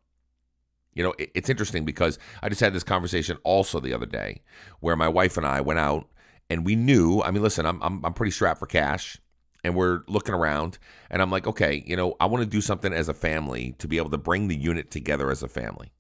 You 0.93 1.03
know, 1.03 1.13
it's 1.17 1.49
interesting 1.49 1.85
because 1.85 2.19
I 2.41 2.49
just 2.49 2.61
had 2.61 2.73
this 2.73 2.83
conversation 2.83 3.37
also 3.43 3.79
the 3.79 3.93
other 3.93 4.05
day 4.05 4.43
where 4.79 4.95
my 4.95 5.07
wife 5.07 5.35
and 5.35 5.45
I 5.45 5.59
went 5.59 5.79
out 5.79 6.07
and 6.53 6.63
we 6.63 6.75
knew, 6.75 7.19
I 7.23 7.31
mean, 7.31 7.41
listen, 7.41 7.65
I'm, 7.65 7.81
I'm, 7.81 8.05
I'm 8.05 8.13
pretty 8.13 8.29
strapped 8.29 8.59
for 8.59 8.67
cash 8.67 9.17
and 9.63 9.75
we're 9.75 10.01
looking 10.07 10.35
around 10.35 10.77
and 11.09 11.19
I'm 11.19 11.31
like, 11.31 11.47
okay, 11.47 11.83
you 11.83 11.95
know, 11.95 12.15
I 12.19 12.27
want 12.27 12.43
to 12.43 12.49
do 12.49 12.61
something 12.61 12.93
as 12.93 13.09
a 13.09 13.13
family 13.13 13.73
to 13.79 13.87
be 13.87 13.97
able 13.97 14.11
to 14.11 14.19
bring 14.19 14.49
the 14.49 14.55
unit 14.55 14.91
together 14.91 15.31
as 15.31 15.41
a 15.41 15.47
family. 15.47 15.91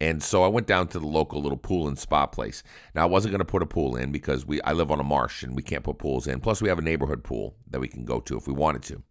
And 0.00 0.22
so 0.22 0.44
I 0.44 0.48
went 0.48 0.66
down 0.66 0.88
to 0.88 0.98
the 0.98 1.06
local 1.06 1.42
little 1.42 1.58
pool 1.58 1.86
and 1.88 1.98
spa 1.98 2.26
place. 2.26 2.62
Now 2.94 3.02
I 3.02 3.04
wasn't 3.04 3.32
going 3.32 3.40
to 3.40 3.44
put 3.44 3.62
a 3.62 3.66
pool 3.66 3.94
in 3.96 4.12
because 4.12 4.46
we 4.46 4.62
I 4.62 4.72
live 4.72 4.90
on 4.90 4.98
a 4.98 5.04
marsh 5.04 5.42
and 5.42 5.54
we 5.54 5.62
can't 5.62 5.84
put 5.84 5.98
pools 5.98 6.26
in. 6.26 6.40
Plus 6.40 6.62
we 6.62 6.70
have 6.70 6.78
a 6.78 6.82
neighborhood 6.82 7.22
pool 7.22 7.54
that 7.70 7.80
we 7.80 7.86
can 7.86 8.06
go 8.06 8.18
to 8.20 8.38
if 8.38 8.48
we 8.48 8.54
wanted 8.54 8.82
to. 8.84 9.02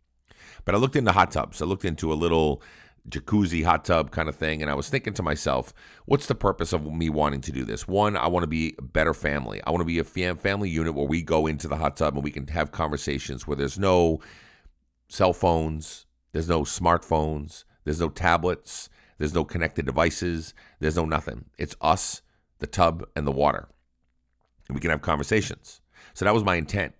But 0.66 0.74
I 0.74 0.80
looked 0.80 0.96
into 0.96 1.12
hot 1.12 1.30
tubs. 1.30 1.62
I 1.62 1.66
looked 1.66 1.86
into 1.86 2.12
a 2.12 2.16
little 2.16 2.64
jacuzzi 3.10 3.64
hot 3.64 3.84
tub 3.84 4.12
kind 4.12 4.30
of 4.30 4.36
thing 4.36 4.62
and 4.62 4.70
i 4.70 4.76
was 4.76 4.88
thinking 4.88 5.14
to 5.14 5.24
myself 5.24 5.74
what's 6.06 6.28
the 6.28 6.36
purpose 6.36 6.72
of 6.72 6.86
me 6.94 7.10
wanting 7.10 7.42
to 7.42 7.52
do 7.52 7.66
this 7.66 7.88
one 7.88 8.16
i 8.16 8.28
want 8.28 8.44
to 8.44 8.48
be 8.48 8.76
a 8.78 8.82
better 8.82 9.14
family 9.14 9.60
i 9.66 9.72
want 9.72 9.82
to 9.82 9.86
be 9.86 9.98
a 9.98 10.04
fam- 10.04 10.38
family 10.38 10.70
unit 10.70 10.94
where 10.94 11.08
we 11.08 11.22
go 11.22 11.48
into 11.48 11.68
the 11.68 11.78
hot 11.78 11.98
tub 11.98 12.14
and 12.14 12.24
we 12.24 12.30
can 12.30 12.46
have 12.48 12.72
conversations 12.72 13.48
where 13.48 13.58
there's 13.58 13.80
no 13.80 14.20
cell 15.08 15.34
phones 15.34 16.06
there's 16.32 16.48
no 16.48 16.62
smartphones 16.62 17.64
there's 17.86 18.00
no 18.00 18.10
tablets 18.10 18.88
there's 19.18 19.34
no 19.34 19.44
connected 19.44 19.86
devices 19.86 20.54
there's 20.80 20.96
no 20.96 21.06
nothing 21.06 21.46
it's 21.58 21.76
us 21.82 22.22
the 22.60 22.68
tub 22.68 23.04
and 23.16 23.26
the 23.26 23.32
water 23.32 23.68
and 24.68 24.76
we 24.76 24.82
can 24.82 24.92
have 24.92 25.02
conversations 25.02 25.82
so 26.14 26.24
that 26.24 26.36
was 26.36 26.44
my 26.44 26.56
intent 26.56 26.94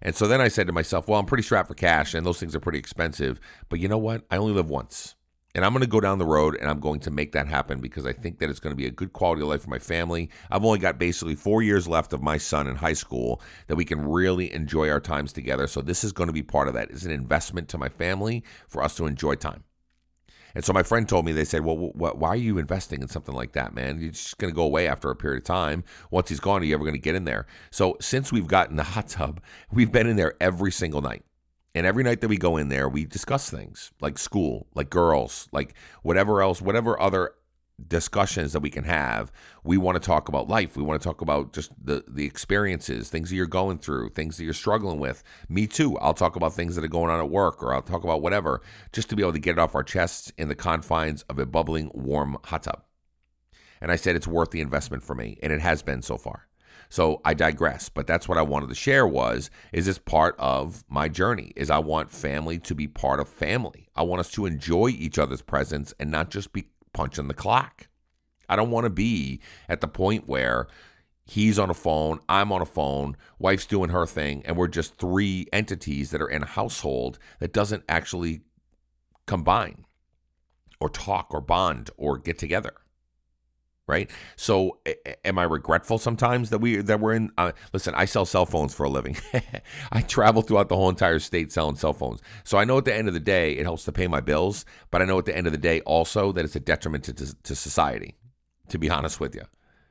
and 0.00 0.14
so 0.14 0.26
then 0.28 0.40
I 0.40 0.48
said 0.48 0.66
to 0.68 0.72
myself, 0.72 1.08
well, 1.08 1.18
I'm 1.18 1.26
pretty 1.26 1.42
strapped 1.42 1.68
for 1.68 1.74
cash 1.74 2.14
and 2.14 2.24
those 2.24 2.38
things 2.38 2.54
are 2.54 2.60
pretty 2.60 2.78
expensive. 2.78 3.40
But 3.68 3.80
you 3.80 3.88
know 3.88 3.98
what? 3.98 4.24
I 4.30 4.36
only 4.36 4.52
live 4.52 4.70
once. 4.70 5.16
And 5.54 5.64
I'm 5.64 5.72
going 5.72 5.82
to 5.82 5.88
go 5.88 6.00
down 6.00 6.18
the 6.18 6.26
road 6.26 6.56
and 6.60 6.70
I'm 6.70 6.78
going 6.78 7.00
to 7.00 7.10
make 7.10 7.32
that 7.32 7.48
happen 7.48 7.80
because 7.80 8.06
I 8.06 8.12
think 8.12 8.38
that 8.38 8.50
it's 8.50 8.60
going 8.60 8.72
to 8.72 8.76
be 8.76 8.86
a 8.86 8.90
good 8.90 9.12
quality 9.12 9.42
of 9.42 9.48
life 9.48 9.62
for 9.62 9.70
my 9.70 9.78
family. 9.78 10.30
I've 10.50 10.64
only 10.64 10.78
got 10.78 10.98
basically 10.98 11.34
four 11.34 11.62
years 11.62 11.88
left 11.88 12.12
of 12.12 12.22
my 12.22 12.36
son 12.36 12.66
in 12.68 12.76
high 12.76 12.92
school 12.92 13.40
that 13.66 13.76
we 13.76 13.84
can 13.84 14.06
really 14.06 14.52
enjoy 14.52 14.90
our 14.90 15.00
times 15.00 15.32
together. 15.32 15.66
So 15.66 15.80
this 15.80 16.04
is 16.04 16.12
going 16.12 16.28
to 16.28 16.34
be 16.34 16.42
part 16.42 16.68
of 16.68 16.74
that. 16.74 16.90
It's 16.90 17.04
an 17.04 17.10
investment 17.10 17.68
to 17.70 17.78
my 17.78 17.88
family 17.88 18.44
for 18.68 18.82
us 18.82 18.94
to 18.96 19.06
enjoy 19.06 19.36
time. 19.36 19.64
And 20.54 20.64
so 20.64 20.72
my 20.72 20.82
friend 20.82 21.08
told 21.08 21.24
me, 21.24 21.32
they 21.32 21.44
said, 21.44 21.64
well, 21.64 21.76
why 21.76 22.28
are 22.28 22.36
you 22.36 22.58
investing 22.58 23.02
in 23.02 23.08
something 23.08 23.34
like 23.34 23.52
that, 23.52 23.74
man? 23.74 24.00
You're 24.00 24.12
just 24.12 24.38
going 24.38 24.52
to 24.52 24.56
go 24.56 24.64
away 24.64 24.88
after 24.88 25.10
a 25.10 25.16
period 25.16 25.42
of 25.42 25.44
time. 25.44 25.84
Once 26.10 26.30
he's 26.30 26.40
gone, 26.40 26.62
are 26.62 26.64
you 26.64 26.74
ever 26.74 26.84
going 26.84 26.94
to 26.94 27.00
get 27.00 27.14
in 27.14 27.24
there? 27.24 27.46
So 27.70 27.96
since 28.00 28.32
we've 28.32 28.46
gotten 28.46 28.76
the 28.76 28.82
hot 28.82 29.08
tub, 29.08 29.40
we've 29.70 29.92
been 29.92 30.06
in 30.06 30.16
there 30.16 30.34
every 30.40 30.72
single 30.72 31.02
night. 31.02 31.22
And 31.74 31.86
every 31.86 32.02
night 32.02 32.20
that 32.22 32.28
we 32.28 32.38
go 32.38 32.56
in 32.56 32.68
there, 32.68 32.88
we 32.88 33.04
discuss 33.04 33.50
things 33.50 33.92
like 34.00 34.18
school, 34.18 34.66
like 34.74 34.90
girls, 34.90 35.48
like 35.52 35.74
whatever 36.02 36.42
else, 36.42 36.60
whatever 36.62 37.00
other 37.00 37.32
discussions 37.86 38.52
that 38.52 38.60
we 38.60 38.70
can 38.70 38.84
have. 38.84 39.30
We 39.62 39.76
want 39.76 40.00
to 40.00 40.04
talk 40.04 40.28
about 40.28 40.48
life. 40.48 40.76
We 40.76 40.82
want 40.82 41.00
to 41.00 41.06
talk 41.06 41.20
about 41.20 41.52
just 41.52 41.70
the 41.80 42.04
the 42.08 42.24
experiences, 42.24 43.08
things 43.08 43.30
that 43.30 43.36
you're 43.36 43.46
going 43.46 43.78
through, 43.78 44.10
things 44.10 44.36
that 44.36 44.44
you're 44.44 44.54
struggling 44.54 44.98
with. 44.98 45.22
Me 45.48 45.66
too. 45.66 45.96
I'll 45.98 46.14
talk 46.14 46.36
about 46.36 46.54
things 46.54 46.74
that 46.74 46.84
are 46.84 46.88
going 46.88 47.10
on 47.10 47.20
at 47.20 47.30
work 47.30 47.62
or 47.62 47.74
I'll 47.74 47.82
talk 47.82 48.02
about 48.02 48.22
whatever 48.22 48.60
just 48.92 49.08
to 49.10 49.16
be 49.16 49.22
able 49.22 49.34
to 49.34 49.38
get 49.38 49.52
it 49.52 49.58
off 49.58 49.74
our 49.74 49.84
chests 49.84 50.32
in 50.36 50.48
the 50.48 50.54
confines 50.54 51.22
of 51.22 51.38
a 51.38 51.46
bubbling 51.46 51.90
warm 51.94 52.38
hot 52.44 52.64
tub. 52.64 52.82
And 53.80 53.92
I 53.92 53.96
said 53.96 54.16
it's 54.16 54.26
worth 54.26 54.50
the 54.50 54.60
investment 54.60 55.04
for 55.04 55.14
me, 55.14 55.38
and 55.40 55.52
it 55.52 55.60
has 55.60 55.82
been 55.82 56.02
so 56.02 56.16
far. 56.16 56.47
So 56.88 57.20
I 57.24 57.34
digress, 57.34 57.88
but 57.88 58.06
that's 58.06 58.28
what 58.28 58.38
I 58.38 58.42
wanted 58.42 58.70
to 58.70 58.74
share 58.74 59.06
was 59.06 59.50
is 59.72 59.86
this 59.86 59.98
part 59.98 60.34
of 60.38 60.84
my 60.88 61.08
journey 61.08 61.52
is 61.54 61.70
I 61.70 61.78
want 61.78 62.10
family 62.10 62.58
to 62.60 62.74
be 62.74 62.86
part 62.86 63.20
of 63.20 63.28
family. 63.28 63.88
I 63.94 64.02
want 64.02 64.20
us 64.20 64.30
to 64.32 64.46
enjoy 64.46 64.88
each 64.88 65.18
other's 65.18 65.42
presence 65.42 65.92
and 66.00 66.10
not 66.10 66.30
just 66.30 66.52
be 66.52 66.68
punching 66.92 67.28
the 67.28 67.34
clock. 67.34 67.88
I 68.48 68.56
don't 68.56 68.70
want 68.70 68.84
to 68.84 68.90
be 68.90 69.40
at 69.68 69.80
the 69.80 69.88
point 69.88 70.26
where 70.26 70.68
he's 71.24 71.58
on 71.58 71.68
a 71.68 71.74
phone, 71.74 72.20
I'm 72.28 72.50
on 72.50 72.62
a 72.62 72.66
phone, 72.66 73.16
wife's 73.38 73.66
doing 73.66 73.90
her 73.90 74.06
thing, 74.06 74.42
and 74.46 74.56
we're 74.56 74.68
just 74.68 74.96
three 74.96 75.46
entities 75.52 76.10
that 76.10 76.22
are 76.22 76.28
in 76.28 76.42
a 76.42 76.46
household 76.46 77.18
that 77.38 77.52
doesn't 77.52 77.84
actually 77.86 78.40
combine 79.26 79.84
or 80.80 80.88
talk 80.88 81.34
or 81.34 81.42
bond 81.42 81.90
or 81.98 82.16
get 82.16 82.38
together 82.38 82.72
right? 83.88 84.10
So, 84.36 84.78
am 85.24 85.38
I 85.38 85.44
regretful 85.44 85.98
sometimes 85.98 86.50
that 86.50 86.58
we 86.58 86.76
that 86.76 87.00
we're 87.00 87.14
in? 87.14 87.32
Uh, 87.36 87.52
listen, 87.72 87.94
I 87.96 88.04
sell 88.04 88.24
cell 88.24 88.46
phones 88.46 88.74
for 88.74 88.84
a 88.84 88.90
living. 88.90 89.16
I 89.92 90.02
travel 90.02 90.42
throughout 90.42 90.68
the 90.68 90.76
whole 90.76 90.90
entire 90.90 91.18
state 91.18 91.50
selling 91.50 91.76
cell 91.76 91.94
phones. 91.94 92.20
So 92.44 92.58
I 92.58 92.64
know 92.64 92.78
at 92.78 92.84
the 92.84 92.94
end 92.94 93.08
of 93.08 93.14
the 93.14 93.20
day, 93.20 93.54
it 93.54 93.64
helps 93.64 93.84
to 93.86 93.92
pay 93.92 94.06
my 94.06 94.20
bills. 94.20 94.64
But 94.90 95.02
I 95.02 95.06
know 95.06 95.18
at 95.18 95.24
the 95.24 95.36
end 95.36 95.46
of 95.46 95.52
the 95.52 95.58
day 95.58 95.80
also 95.80 96.30
that 96.32 96.44
it's 96.44 96.54
a 96.54 96.60
detriment 96.60 97.04
to, 97.04 97.14
to, 97.14 97.34
to 97.42 97.56
society. 97.56 98.14
To 98.68 98.78
be 98.78 98.90
honest 98.90 99.18
with 99.18 99.34
you, 99.34 99.44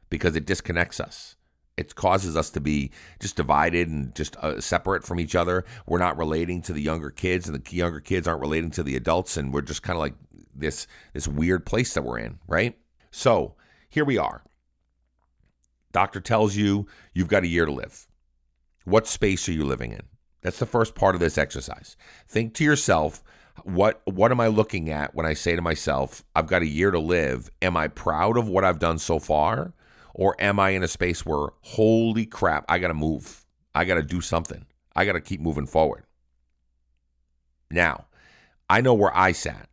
because 0.08 0.36
it 0.36 0.46
disconnects 0.46 1.00
us. 1.00 1.36
It 1.78 1.96
causes 1.96 2.38
us 2.38 2.52
to 2.52 2.60
be 2.60 2.92
just 3.20 3.36
divided 3.36 3.88
and 3.88 4.14
just 4.16 4.36
uh, 4.38 4.62
separate 4.62 5.04
from 5.04 5.20
each 5.20 5.36
other. 5.36 5.66
We're 5.88 5.98
not 5.98 6.18
relating 6.18 6.62
to 6.64 6.74
the 6.74 6.82
younger 6.82 7.10
kids, 7.10 7.48
and 7.48 7.64
the 7.64 7.76
younger 7.76 8.00
kids 8.00 8.28
aren't 8.28 8.42
relating 8.42 8.70
to 8.72 8.84
the 8.84 8.96
adults, 8.96 9.36
and 9.36 9.52
we're 9.52 9.62
just 9.62 9.82
kind 9.82 9.98
of 9.98 10.02
like 10.02 10.14
this 10.56 10.86
this 11.14 11.28
weird 11.28 11.66
place 11.66 11.94
that 11.96 12.04
we're 12.04 12.20
in, 12.20 12.38
right? 12.48 12.78
So 13.12 13.56
here 13.90 14.06
we 14.06 14.18
are. 14.18 14.44
Doctor 15.92 16.20
tells 16.20 16.56
you 16.56 16.88
you've 17.14 17.28
got 17.28 17.44
a 17.44 17.48
year 17.48 17.66
to 17.66 17.72
live. 17.72 18.08
What 18.86 19.08
space 19.08 19.50
are 19.50 19.54
you 19.54 19.66
living 19.66 19.92
in? 19.92 20.04
That's 20.42 20.60
the 20.60 20.66
first 20.66 20.96
part 20.96 21.16
of 21.16 21.22
this 21.22 21.38
exercise. 21.38 21.98
Think 22.28 22.54
to 22.56 22.64
yourself, 22.64 23.24
what 23.64 24.02
what 24.06 24.32
am 24.32 24.40
I 24.40 24.48
looking 24.48 24.90
at 24.90 25.16
when 25.16 25.26
I 25.26 25.34
say 25.34 25.56
to 25.56 25.62
myself, 25.62 26.24
I've 26.36 26.48
got 26.48 26.62
a 26.62 26.68
year 26.68 26.92
to 26.92 27.00
live? 27.00 27.50
Am 27.62 27.76
I 27.76 27.88
proud 27.88 28.38
of 28.38 28.48
what 28.48 28.64
I've 28.64 28.80
done 28.80 29.00
so 29.00 29.20
far? 29.20 29.74
Or 30.14 30.36
am 30.40 30.60
I 30.60 30.70
in 30.70 30.84
a 30.84 30.88
space 30.88 31.26
where 31.26 31.50
holy 31.62 32.26
crap, 32.26 32.66
I 32.70 32.80
got 32.80 32.88
to 32.88 32.94
move. 32.94 33.46
I 33.74 33.86
got 33.86 33.96
to 33.96 34.04
do 34.04 34.22
something. 34.22 34.66
I 34.96 35.06
got 35.06 35.14
to 35.14 35.22
keep 35.22 35.42
moving 35.42 35.68
forward. 35.68 36.06
Now, 37.70 38.06
I 38.70 38.82
know 38.82 38.94
where 38.94 39.16
I 39.16 39.32
sat. 39.32 39.67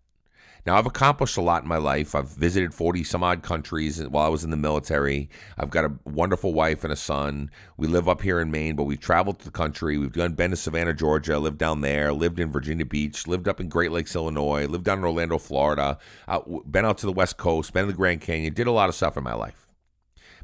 Now, 0.66 0.78
I've 0.78 0.86
accomplished 0.86 1.36
a 1.36 1.42
lot 1.42 1.62
in 1.62 1.68
my 1.68 1.76
life. 1.76 2.14
I've 2.14 2.30
visited 2.30 2.72
40 2.72 3.04
some 3.04 3.22
odd 3.22 3.42
countries 3.42 4.02
while 4.02 4.24
I 4.24 4.30
was 4.30 4.44
in 4.44 4.50
the 4.50 4.56
military. 4.56 5.28
I've 5.58 5.68
got 5.68 5.84
a 5.84 5.92
wonderful 6.06 6.54
wife 6.54 6.84
and 6.84 6.92
a 6.92 6.96
son. 6.96 7.50
We 7.76 7.86
live 7.86 8.08
up 8.08 8.22
here 8.22 8.40
in 8.40 8.50
Maine, 8.50 8.74
but 8.74 8.84
we've 8.84 9.00
traveled 9.00 9.40
to 9.40 9.44
the 9.44 9.50
country. 9.50 9.98
We've 9.98 10.12
done 10.12 10.32
been 10.32 10.52
to 10.52 10.56
Savannah, 10.56 10.94
Georgia, 10.94 11.38
lived 11.38 11.58
down 11.58 11.82
there, 11.82 12.14
lived 12.14 12.40
in 12.40 12.50
Virginia 12.50 12.86
Beach, 12.86 13.26
lived 13.26 13.46
up 13.46 13.60
in 13.60 13.68
Great 13.68 13.92
Lakes, 13.92 14.16
Illinois, 14.16 14.66
lived 14.66 14.84
down 14.84 14.98
in 14.98 15.04
Orlando, 15.04 15.36
Florida, 15.36 15.98
out, 16.26 16.48
been 16.70 16.86
out 16.86 16.96
to 16.98 17.06
the 17.06 17.12
West 17.12 17.36
Coast, 17.36 17.74
been 17.74 17.82
in 17.82 17.88
the 17.88 17.94
Grand 17.94 18.22
Canyon, 18.22 18.54
did 18.54 18.66
a 18.66 18.72
lot 18.72 18.88
of 18.88 18.94
stuff 18.94 19.18
in 19.18 19.24
my 19.24 19.34
life. 19.34 19.66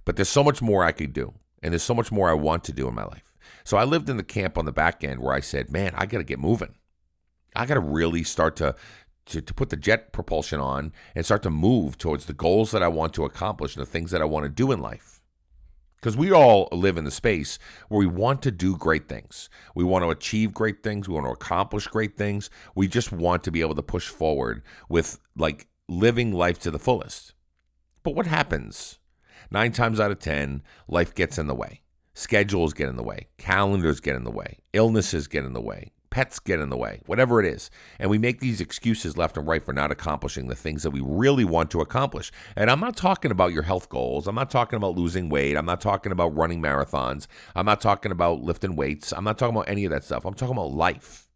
But 0.04 0.16
there's 0.16 0.28
so 0.28 0.44
much 0.44 0.60
more 0.60 0.84
I 0.84 0.92
could 0.92 1.14
do, 1.14 1.32
and 1.62 1.72
there's 1.72 1.82
so 1.82 1.94
much 1.94 2.12
more 2.12 2.28
I 2.28 2.34
want 2.34 2.64
to 2.64 2.74
do 2.74 2.88
in 2.88 2.94
my 2.94 3.04
life. 3.04 3.32
So 3.64 3.78
I 3.78 3.84
lived 3.84 4.10
in 4.10 4.18
the 4.18 4.22
camp 4.22 4.58
on 4.58 4.66
the 4.66 4.72
back 4.72 5.02
end 5.02 5.20
where 5.20 5.34
I 5.34 5.40
said, 5.40 5.70
man, 5.70 5.92
I 5.94 6.04
got 6.04 6.18
to 6.18 6.24
get 6.24 6.38
moving. 6.38 6.74
I 7.56 7.64
got 7.66 7.74
to 7.74 7.80
really 7.80 8.22
start 8.22 8.56
to 8.56 8.76
to, 9.26 9.40
to 9.40 9.54
put 9.54 9.70
the 9.70 9.76
jet 9.76 10.12
propulsion 10.12 10.60
on 10.60 10.92
and 11.14 11.24
start 11.24 11.42
to 11.42 11.50
move 11.50 11.98
towards 11.98 12.26
the 12.26 12.32
goals 12.32 12.70
that 12.72 12.82
I 12.82 12.88
want 12.88 13.14
to 13.14 13.24
accomplish 13.24 13.76
and 13.76 13.82
the 13.84 13.90
things 13.90 14.10
that 14.10 14.22
I 14.22 14.26
want 14.26 14.44
to 14.44 14.50
do 14.50 14.72
in 14.72 14.80
life. 14.80 15.20
Because 15.96 16.16
we 16.16 16.32
all 16.32 16.68
live 16.72 16.96
in 16.96 17.04
the 17.04 17.10
space 17.10 17.58
where 17.88 17.98
we 17.98 18.06
want 18.06 18.40
to 18.42 18.50
do 18.50 18.76
great 18.76 19.06
things. 19.06 19.50
We 19.74 19.84
want 19.84 20.02
to 20.02 20.10
achieve 20.10 20.54
great 20.54 20.82
things. 20.82 21.08
We 21.08 21.14
want 21.14 21.26
to 21.26 21.32
accomplish 21.32 21.86
great 21.86 22.16
things. 22.16 22.48
We 22.74 22.88
just 22.88 23.12
want 23.12 23.44
to 23.44 23.50
be 23.50 23.60
able 23.60 23.74
to 23.74 23.82
push 23.82 24.08
forward 24.08 24.62
with 24.88 25.20
like 25.36 25.68
living 25.88 26.32
life 26.32 26.58
to 26.60 26.70
the 26.70 26.78
fullest. 26.78 27.34
But 28.02 28.14
what 28.14 28.26
happens? 28.26 28.98
Nine 29.50 29.72
times 29.72 30.00
out 30.00 30.10
of 30.10 30.20
10, 30.20 30.62
life 30.88 31.14
gets 31.14 31.36
in 31.36 31.48
the 31.48 31.54
way. 31.54 31.82
Schedules 32.14 32.72
get 32.72 32.88
in 32.88 32.96
the 32.96 33.02
way. 33.02 33.28
Calendars 33.36 34.00
get 34.00 34.16
in 34.16 34.24
the 34.24 34.30
way. 34.30 34.58
Illnesses 34.72 35.28
get 35.28 35.44
in 35.44 35.52
the 35.52 35.60
way 35.60 35.92
pets 36.10 36.38
get 36.38 36.60
in 36.60 36.68
the 36.68 36.76
way, 36.76 37.00
whatever 37.06 37.40
it 37.40 37.46
is. 37.46 37.70
And 37.98 38.10
we 38.10 38.18
make 38.18 38.40
these 38.40 38.60
excuses 38.60 39.16
left 39.16 39.36
and 39.36 39.46
right 39.46 39.62
for 39.62 39.72
not 39.72 39.90
accomplishing 39.90 40.48
the 40.48 40.54
things 40.54 40.82
that 40.82 40.90
we 40.90 41.00
really 41.00 41.44
want 41.44 41.70
to 41.70 41.80
accomplish. 41.80 42.30
And 42.56 42.70
I'm 42.70 42.80
not 42.80 42.96
talking 42.96 43.30
about 43.30 43.52
your 43.52 43.62
health 43.62 43.88
goals. 43.88 44.26
I'm 44.26 44.34
not 44.34 44.50
talking 44.50 44.76
about 44.76 44.96
losing 44.96 45.28
weight. 45.28 45.56
I'm 45.56 45.66
not 45.66 45.80
talking 45.80 46.12
about 46.12 46.36
running 46.36 46.60
marathons. 46.60 47.26
I'm 47.54 47.66
not 47.66 47.80
talking 47.80 48.12
about 48.12 48.42
lifting 48.42 48.76
weights. 48.76 49.12
I'm 49.12 49.24
not 49.24 49.38
talking 49.38 49.56
about 49.56 49.68
any 49.68 49.84
of 49.84 49.90
that 49.92 50.04
stuff. 50.04 50.24
I'm 50.24 50.34
talking 50.34 50.56
about 50.56 50.72
life. 50.72 51.28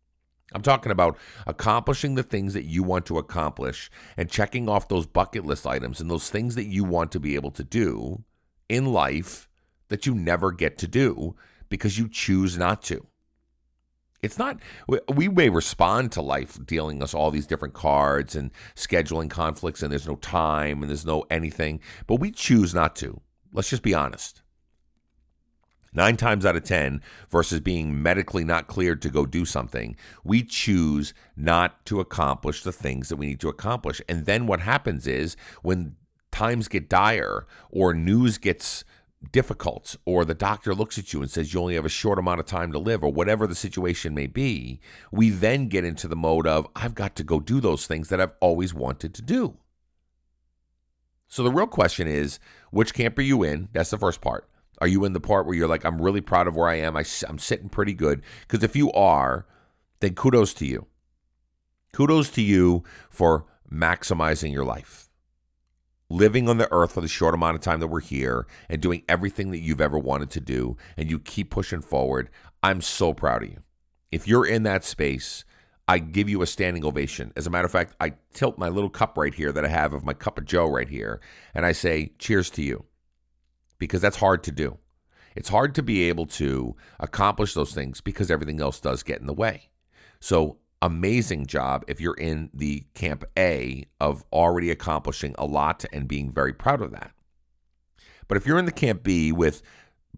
I'm 0.53 0.63
talking 0.63 0.93
about 0.93 1.19
accomplishing 1.47 2.15
the 2.15 2.23
things 2.23 2.55
that 2.55 2.65
you 2.65 2.83
want 2.83 3.07
to 3.07 3.19
accomplish 3.19 3.91
and 4.17 4.31
checking 4.31 4.69
off 4.69 4.89
those 4.89 5.07
bucket 5.07 5.45
list 5.45 5.67
items 5.67 6.01
and 6.01 6.11
those 6.11 6.31
things 6.31 6.55
that 6.55 6.67
you 6.67 6.85
want 6.85 7.11
to 7.13 7.21
be 7.21 7.35
able 7.35 7.51
to 7.53 7.65
do 7.65 8.23
in 8.69 8.93
life 8.93 9.49
that 9.89 10.07
you 10.07 10.15
never 10.15 10.53
get 10.53 10.79
to 10.79 10.89
do 10.89 11.35
because 11.69 11.99
you 11.99 12.09
choose 12.09 12.57
not 12.57 12.83
to. 12.83 13.07
It's 14.25 14.39
not, 14.39 14.59
we 15.07 15.29
may 15.29 15.51
respond 15.51 16.11
to 16.13 16.23
life 16.23 16.59
dealing 16.65 17.03
us 17.03 17.13
all 17.13 17.31
these 17.31 17.47
different 17.47 17.75
cards 17.75 18.35
and 18.35 18.51
scheduling 18.75 19.29
conflicts, 19.29 19.83
and 19.83 19.93
there's 19.93 20.09
no 20.09 20.17
time 20.17 20.81
and 20.81 20.89
there's 20.89 21.05
no 21.05 21.27
anything, 21.31 21.81
but 22.07 22.21
we 22.21 22.31
choose 22.31 22.75
not 22.75 22.97
to. 22.97 23.21
Let's 23.53 23.69
just 23.69 23.83
be 23.83 23.93
honest. 23.93 24.41
Nine 25.93 26.17
times 26.17 26.47
out 26.47 26.57
of 26.57 26.65
10, 26.65 27.03
versus 27.31 27.61
being 27.61 28.03
medically 28.03 28.45
not 28.45 28.67
cleared 28.67 29.03
to 29.03 29.11
go 29.11 29.27
do 29.27 29.45
something, 29.45 29.95
we 30.25 30.43
choose 30.43 31.13
not 31.37 31.85
to 31.85 32.01
accomplish 32.01 32.63
the 32.63 32.73
things 32.73 33.11
that 33.11 33.17
we 33.17 33.27
need 33.27 33.41
to 33.41 33.51
accomplish. 33.51 34.01
And 34.09 34.25
then 34.25 34.47
what 34.47 34.61
happens 34.61 35.07
is 35.07 35.37
when 35.63 35.97
times 36.33 36.67
get 36.67 36.89
dire 36.89 37.47
or 37.71 37.93
news 37.93 38.39
gets 38.39 38.85
difficult 39.33 39.97
or 40.05 40.25
the 40.25 40.35
doctor 40.35 40.75
looks 40.75 40.99
at 40.99 41.13
you 41.13 41.21
and 41.21 41.31
says 41.31 41.53
you 41.53 41.61
only 41.61 41.75
have 41.75 41.85
a 41.85 41.91
short 41.91 42.19
amount 42.19 42.41
of 42.41 42.47
time 42.47 42.73
to 42.73 42.79
live 42.79 43.03
or 43.03 43.13
whatever 43.13 43.47
the 43.47 43.55
situation 43.55 44.15
may 44.15 44.27
be, 44.27 44.81
we 45.11 45.31
then 45.31 45.69
get 45.69 45.85
into 45.85 46.09
the 46.09 46.17
mode 46.17 46.47
of 46.47 46.67
I've 46.75 46.95
got 46.95 47.17
to 47.17 47.25
go 47.25 47.41
do 47.41 47.61
those 47.61 47.87
things 47.87 48.09
that 48.09 48.21
I've 48.21 48.35
always 48.41 48.75
wanted 48.75 49.15
to 49.15 49.23
do. 49.23 49.57
So 51.29 51.43
the 51.43 51.51
real 51.51 51.67
question 51.67 52.07
is 52.07 52.39
which 52.71 52.95
camp 52.95 53.19
are 53.19 53.23
you 53.23 53.43
in? 53.43 53.69
That's 53.73 53.91
the 53.91 53.99
first 53.99 54.21
part. 54.21 54.49
Are 54.81 54.89
you 54.89 55.05
in 55.05 55.13
the 55.13 55.21
part 55.21 55.47
where 55.47 55.55
you're 55.55 55.69
like, 55.69 55.85
I'm 55.85 56.03
really 56.03 56.21
proud 56.21 56.47
of 56.47 56.57
where 56.57 56.69
I 56.69 56.77
am? 56.77 56.97
I, 56.97 57.05
I'm 57.29 57.39
sitting 57.39 57.69
pretty 57.69 57.95
good? 57.95 58.23
Because 58.43 58.65
if 58.65 58.75
you 58.75 58.93
are, 58.93 59.47
then 60.01 60.15
kudos 60.15 60.53
to 60.55 60.67
you. 60.67 60.87
Kudos 61.93 62.31
to 62.31 62.43
you 62.43 62.83
for 63.09 63.47
maximizing 63.73 64.53
your 64.53 64.65
life 64.65 65.04
living 66.11 66.49
on 66.49 66.59
the 66.59 66.71
earth 66.73 66.93
for 66.93 67.01
the 67.01 67.09
short 67.09 67.35
amount 67.35 67.57
of 67.57 67.63
time 67.63 67.81
that 67.81 67.89
we're 67.89 68.01
here 68.01 68.47
and 68.69 68.81
doing 68.81 69.03
everything 69.09 69.51
that 69.51 69.61
you've 69.61 69.81
ever 69.81 69.99
wanted 69.99 70.31
to 70.31 70.41
do 70.41 70.77
and 70.97 71.11
you 71.11 71.19
keep 71.19 71.51
pushing 71.51 71.81
forward. 71.81 72.31
I'm 72.63 72.81
so 72.81 73.15
proud 73.15 73.43
of 73.43 73.51
you. 73.51 73.63
If 74.13 74.29
you're 74.29 74.47
in 74.47 74.63
that 74.65 74.85
space, 74.85 75.45
I 75.87 75.99
give 75.99 76.29
you 76.29 76.41
a 76.43 76.47
standing 76.47 76.85
ovation. 76.85 77.33
As 77.37 77.47
a 77.47 77.51
matter 77.51 77.67
of 77.67 77.73
fact, 77.73 77.95
I 78.01 78.15
tilt 78.33 78.59
my 78.59 78.69
little 78.69 78.91
cup 78.91 79.19
right 79.19 79.35
here 79.35 79.53
that 79.53 79.65
I 79.65 79.69
have 79.69 79.93
of 79.93 80.05
my 80.05 80.15
cup 80.15 80.39
of 80.39 80.47
Joe 80.47 80.67
right 80.67 80.89
here, 80.89 81.21
and 81.53 81.67
I 81.67 81.73
say, 81.73 82.13
cheers 82.19 82.49
to 82.51 82.63
you. 82.63 82.85
Because 83.79 84.01
that's 84.01 84.17
hard 84.17 84.43
to 84.45 84.53
do. 84.53 84.79
It's 85.37 85.49
hard 85.49 85.75
to 85.75 85.83
be 85.83 86.09
able 86.09 86.27
to 86.27 86.77
accomplish 87.01 87.55
those 87.55 87.75
things 87.75 88.01
because 88.01 88.31
everything 88.31 88.61
else 88.61 88.81
does 88.81 89.03
get 89.03 89.21
in 89.21 89.27
the 89.27 89.35
way. 89.35 89.69
So 90.21 90.59
amazing 90.85 91.47
job 91.47 91.83
if 91.89 91.99
you're 91.99 92.15
in 92.15 92.51
the 92.53 92.85
camp 92.93 93.25
A 93.39 93.87
of 94.01 94.23
already 94.31 94.71
accomplishing 94.71 95.35
a 95.39 95.47
lot 95.47 95.83
and 95.95 96.07
being 96.07 96.31
very 96.31 96.53
proud 96.53 96.83
of 96.83 96.93
that. 96.93 97.13
But 98.29 98.37
if 98.37 98.47
you're 98.47 98.59
in 98.59 98.67
the 98.67 98.73
camp 98.73 99.03
B 99.03 99.33
with 99.33 99.63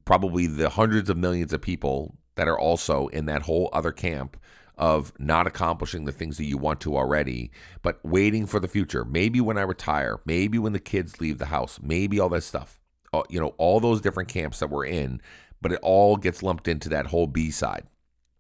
probably 0.05 0.49
the 0.49 0.71
hundreds 0.71 1.09
of 1.09 1.17
millions 1.17 1.53
of 1.53 1.63
people 1.63 2.17
that 2.35 2.49
are 2.49 2.59
also 2.59 3.07
in 3.09 3.27
that 3.27 3.43
whole 3.43 3.71
other 3.73 3.93
camp 3.93 4.37
of 4.77 5.13
not 5.21 5.47
accomplishing 5.47 6.05
the 6.05 6.13
things 6.13 6.37
that 6.37 6.45
you 6.45 6.59
want 6.59 6.81
to 6.81 6.97
already, 6.97 7.53
but 7.83 8.01
waiting 8.05 8.45
for 8.45 8.59
the 8.59 8.69
future. 8.69 9.05
Maybe 9.05 9.41
when 9.41 9.57
I 9.57 9.63
retire, 9.63 10.19
maybe 10.25 10.59
when 10.59 10.73
the 10.73 10.81
kids 10.81 11.21
leave 11.21 11.39
the 11.39 11.47
house, 11.47 11.79
maybe 11.81 12.19
all 12.19 12.29
that 12.31 12.43
stuff. 12.43 12.81
Uh, 13.13 13.23
you 13.31 13.41
know, 13.41 13.55
all 13.57 13.79
those 13.79 14.01
different 14.01 14.29
camps 14.29 14.59
that 14.59 14.69
we're 14.69 14.85
in, 14.85 15.21
but 15.63 15.71
it 15.71 15.79
all 15.81 16.17
gets 16.17 16.43
lumped 16.43 16.67
into 16.67 16.89
that 16.89 17.07
whole 17.07 17.29
B 17.29 17.53
side. 17.53 17.87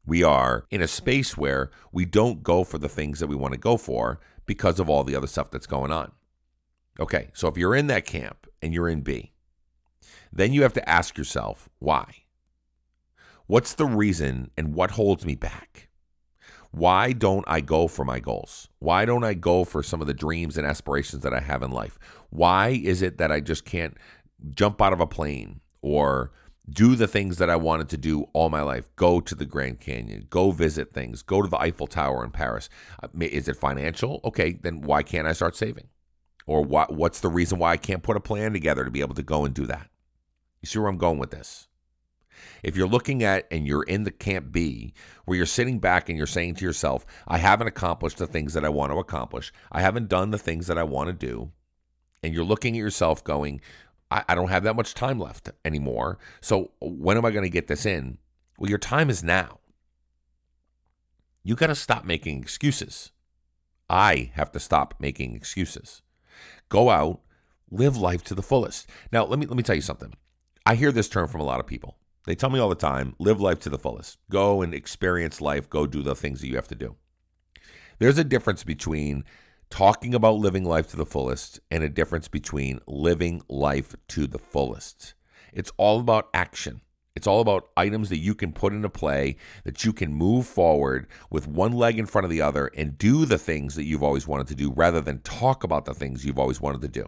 We 0.06 0.22
are 0.22 0.66
in 0.70 0.80
a 0.80 0.88
space 0.88 1.36
where 1.36 1.70
we 1.92 2.04
don't 2.04 2.42
go 2.42 2.62
for 2.64 2.78
the 2.78 2.88
things 2.88 3.18
that 3.20 3.26
we 3.26 3.36
want 3.36 3.52
to 3.52 3.58
go 3.58 3.76
for 3.76 4.20
because 4.46 4.78
of 4.78 4.88
all 4.88 5.04
the 5.04 5.16
other 5.16 5.26
stuff 5.26 5.50
that's 5.50 5.66
going 5.66 5.90
on. 5.90 6.12
Okay, 6.98 7.28
so 7.34 7.48
if 7.48 7.58
you're 7.58 7.74
in 7.74 7.88
that 7.88 8.06
camp 8.06 8.46
and 8.62 8.72
you're 8.72 8.88
in 8.88 9.00
B, 9.00 9.32
then 10.32 10.52
you 10.52 10.62
have 10.62 10.72
to 10.74 10.88
ask 10.88 11.18
yourself 11.18 11.68
why. 11.78 12.22
What's 13.46 13.74
the 13.74 13.86
reason 13.86 14.50
and 14.56 14.74
what 14.74 14.92
holds 14.92 15.26
me 15.26 15.34
back? 15.34 15.88
Why 16.70 17.12
don't 17.12 17.44
I 17.46 17.60
go 17.60 17.88
for 17.88 18.04
my 18.04 18.20
goals? 18.20 18.68
Why 18.80 19.04
don't 19.04 19.24
I 19.24 19.34
go 19.34 19.64
for 19.64 19.82
some 19.82 20.00
of 20.00 20.06
the 20.06 20.14
dreams 20.14 20.56
and 20.56 20.66
aspirations 20.66 21.22
that 21.22 21.32
I 21.32 21.40
have 21.40 21.62
in 21.62 21.70
life? 21.70 21.98
Why 22.30 22.68
is 22.68 23.02
it 23.02 23.18
that 23.18 23.32
I 23.32 23.40
just 23.40 23.64
can't 23.64 23.96
jump 24.54 24.82
out 24.82 24.92
of 24.92 25.00
a 25.00 25.06
plane 25.06 25.60
or 25.80 26.32
do 26.68 26.96
the 26.96 27.06
things 27.06 27.38
that 27.38 27.50
I 27.50 27.56
wanted 27.56 27.88
to 27.90 27.96
do 27.96 28.26
all 28.32 28.50
my 28.50 28.62
life. 28.62 28.88
Go 28.96 29.20
to 29.20 29.34
the 29.34 29.46
Grand 29.46 29.80
Canyon, 29.80 30.26
go 30.30 30.50
visit 30.50 30.92
things, 30.92 31.22
go 31.22 31.42
to 31.42 31.48
the 31.48 31.60
Eiffel 31.60 31.86
Tower 31.86 32.24
in 32.24 32.30
Paris. 32.30 32.68
Uh, 33.02 33.08
is 33.20 33.48
it 33.48 33.56
financial? 33.56 34.20
Okay, 34.24 34.58
then 34.62 34.82
why 34.82 35.02
can't 35.02 35.28
I 35.28 35.32
start 35.32 35.56
saving? 35.56 35.88
Or 36.46 36.62
what, 36.62 36.92
what's 36.92 37.20
the 37.20 37.28
reason 37.28 37.58
why 37.58 37.72
I 37.72 37.76
can't 37.76 38.02
put 38.02 38.16
a 38.16 38.20
plan 38.20 38.52
together 38.52 38.84
to 38.84 38.90
be 38.90 39.00
able 39.00 39.14
to 39.14 39.22
go 39.22 39.44
and 39.44 39.54
do 39.54 39.66
that? 39.66 39.88
You 40.60 40.66
see 40.66 40.78
where 40.78 40.88
I'm 40.88 40.98
going 40.98 41.18
with 41.18 41.30
this? 41.30 41.68
If 42.62 42.76
you're 42.76 42.88
looking 42.88 43.22
at 43.22 43.46
and 43.50 43.66
you're 43.66 43.82
in 43.82 44.04
the 44.04 44.10
camp 44.10 44.52
B, 44.52 44.92
where 45.24 45.36
you're 45.36 45.46
sitting 45.46 45.78
back 45.78 46.08
and 46.08 46.18
you're 46.18 46.26
saying 46.26 46.56
to 46.56 46.64
yourself, 46.64 47.06
I 47.26 47.38
haven't 47.38 47.66
accomplished 47.66 48.18
the 48.18 48.26
things 48.26 48.54
that 48.54 48.64
I 48.64 48.68
want 48.68 48.92
to 48.92 48.98
accomplish, 48.98 49.52
I 49.72 49.80
haven't 49.80 50.08
done 50.08 50.30
the 50.30 50.38
things 50.38 50.66
that 50.66 50.78
I 50.78 50.82
want 50.82 51.08
to 51.08 51.12
do, 51.12 51.52
and 52.22 52.34
you're 52.34 52.44
looking 52.44 52.74
at 52.74 52.80
yourself 52.80 53.22
going, 53.24 53.60
I, 54.10 54.24
I 54.28 54.34
don't 54.34 54.48
have 54.48 54.62
that 54.64 54.76
much 54.76 54.94
time 54.94 55.18
left 55.18 55.50
anymore. 55.64 56.18
So 56.40 56.72
when 56.80 57.16
am 57.16 57.24
I 57.24 57.30
going 57.30 57.44
to 57.44 57.50
get 57.50 57.66
this 57.66 57.86
in? 57.86 58.18
Well, 58.58 58.70
your 58.70 58.78
time 58.78 59.10
is 59.10 59.22
now. 59.22 59.60
You 61.42 61.54
got 61.54 61.68
to 61.68 61.74
stop 61.74 62.04
making 62.04 62.40
excuses. 62.42 63.12
I 63.88 64.32
have 64.34 64.50
to 64.52 64.60
stop 64.60 64.94
making 64.98 65.36
excuses. 65.36 66.02
Go 66.68 66.90
out, 66.90 67.20
live 67.70 67.96
life 67.96 68.24
to 68.24 68.34
the 68.34 68.42
fullest. 68.42 68.88
Now, 69.12 69.24
let 69.24 69.38
me 69.38 69.46
let 69.46 69.56
me 69.56 69.62
tell 69.62 69.76
you 69.76 69.82
something. 69.82 70.12
I 70.64 70.74
hear 70.74 70.90
this 70.90 71.08
term 71.08 71.28
from 71.28 71.40
a 71.40 71.44
lot 71.44 71.60
of 71.60 71.66
people. 71.66 71.98
They 72.26 72.34
tell 72.34 72.50
me 72.50 72.58
all 72.58 72.68
the 72.68 72.74
time, 72.74 73.14
live 73.20 73.40
life 73.40 73.60
to 73.60 73.70
the 73.70 73.78
fullest. 73.78 74.18
Go 74.28 74.60
and 74.60 74.74
experience 74.74 75.40
life, 75.40 75.70
go 75.70 75.86
do 75.86 76.02
the 76.02 76.16
things 76.16 76.40
that 76.40 76.48
you 76.48 76.56
have 76.56 76.66
to 76.68 76.74
do. 76.74 76.96
There's 77.98 78.18
a 78.18 78.24
difference 78.24 78.64
between 78.64 79.24
talking 79.70 80.14
about 80.14 80.36
living 80.36 80.64
life 80.64 80.88
to 80.88 80.96
the 80.96 81.06
fullest 81.06 81.60
and 81.70 81.82
a 81.82 81.88
difference 81.88 82.28
between 82.28 82.80
living 82.86 83.42
life 83.48 83.94
to 84.08 84.26
the 84.26 84.38
fullest. 84.38 85.14
It's 85.52 85.72
all 85.76 86.00
about 86.00 86.28
action. 86.32 86.82
It's 87.14 87.26
all 87.26 87.40
about 87.40 87.70
items 87.78 88.10
that 88.10 88.18
you 88.18 88.34
can 88.34 88.52
put 88.52 88.74
into 88.74 88.90
play, 88.90 89.36
that 89.64 89.84
you 89.84 89.94
can 89.94 90.12
move 90.12 90.46
forward 90.46 91.06
with 91.30 91.48
one 91.48 91.72
leg 91.72 91.98
in 91.98 92.04
front 92.04 92.26
of 92.26 92.30
the 92.30 92.42
other 92.42 92.70
and 92.76 92.98
do 92.98 93.24
the 93.24 93.38
things 93.38 93.74
that 93.74 93.84
you've 93.84 94.02
always 94.02 94.28
wanted 94.28 94.48
to 94.48 94.54
do 94.54 94.70
rather 94.70 95.00
than 95.00 95.20
talk 95.20 95.64
about 95.64 95.86
the 95.86 95.94
things 95.94 96.26
you've 96.26 96.38
always 96.38 96.60
wanted 96.60 96.82
to 96.82 96.88
do. 96.88 97.06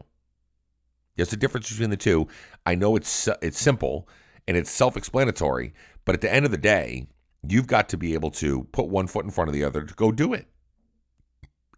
There's 1.17 1.33
a 1.33 1.37
difference 1.37 1.69
between 1.71 1.91
the 1.91 1.97
two. 1.97 2.27
I 2.65 2.75
know 2.75 2.97
it's 2.97 3.29
it's 3.43 3.61
simple 3.61 4.09
and 4.47 4.57
it's 4.57 4.71
self-explanatory, 4.71 5.75
but 6.07 6.15
at 6.15 6.23
the 6.23 6.33
end 6.33 6.47
of 6.47 6.53
the 6.53 6.59
day, 6.59 7.07
you've 7.47 7.67
got 7.67 7.91
to 7.91 7.99
be 7.99 8.15
able 8.15 8.31
to 8.31 8.65
put 8.73 8.89
one 8.89 9.09
foot 9.09 9.27
in 9.27 9.31
front 9.31 9.49
of 9.49 9.55
the 9.55 9.65
other 9.65 9.85
to 9.85 9.95
go 9.95 10.11
do 10.11 10.33
it. 10.33 10.47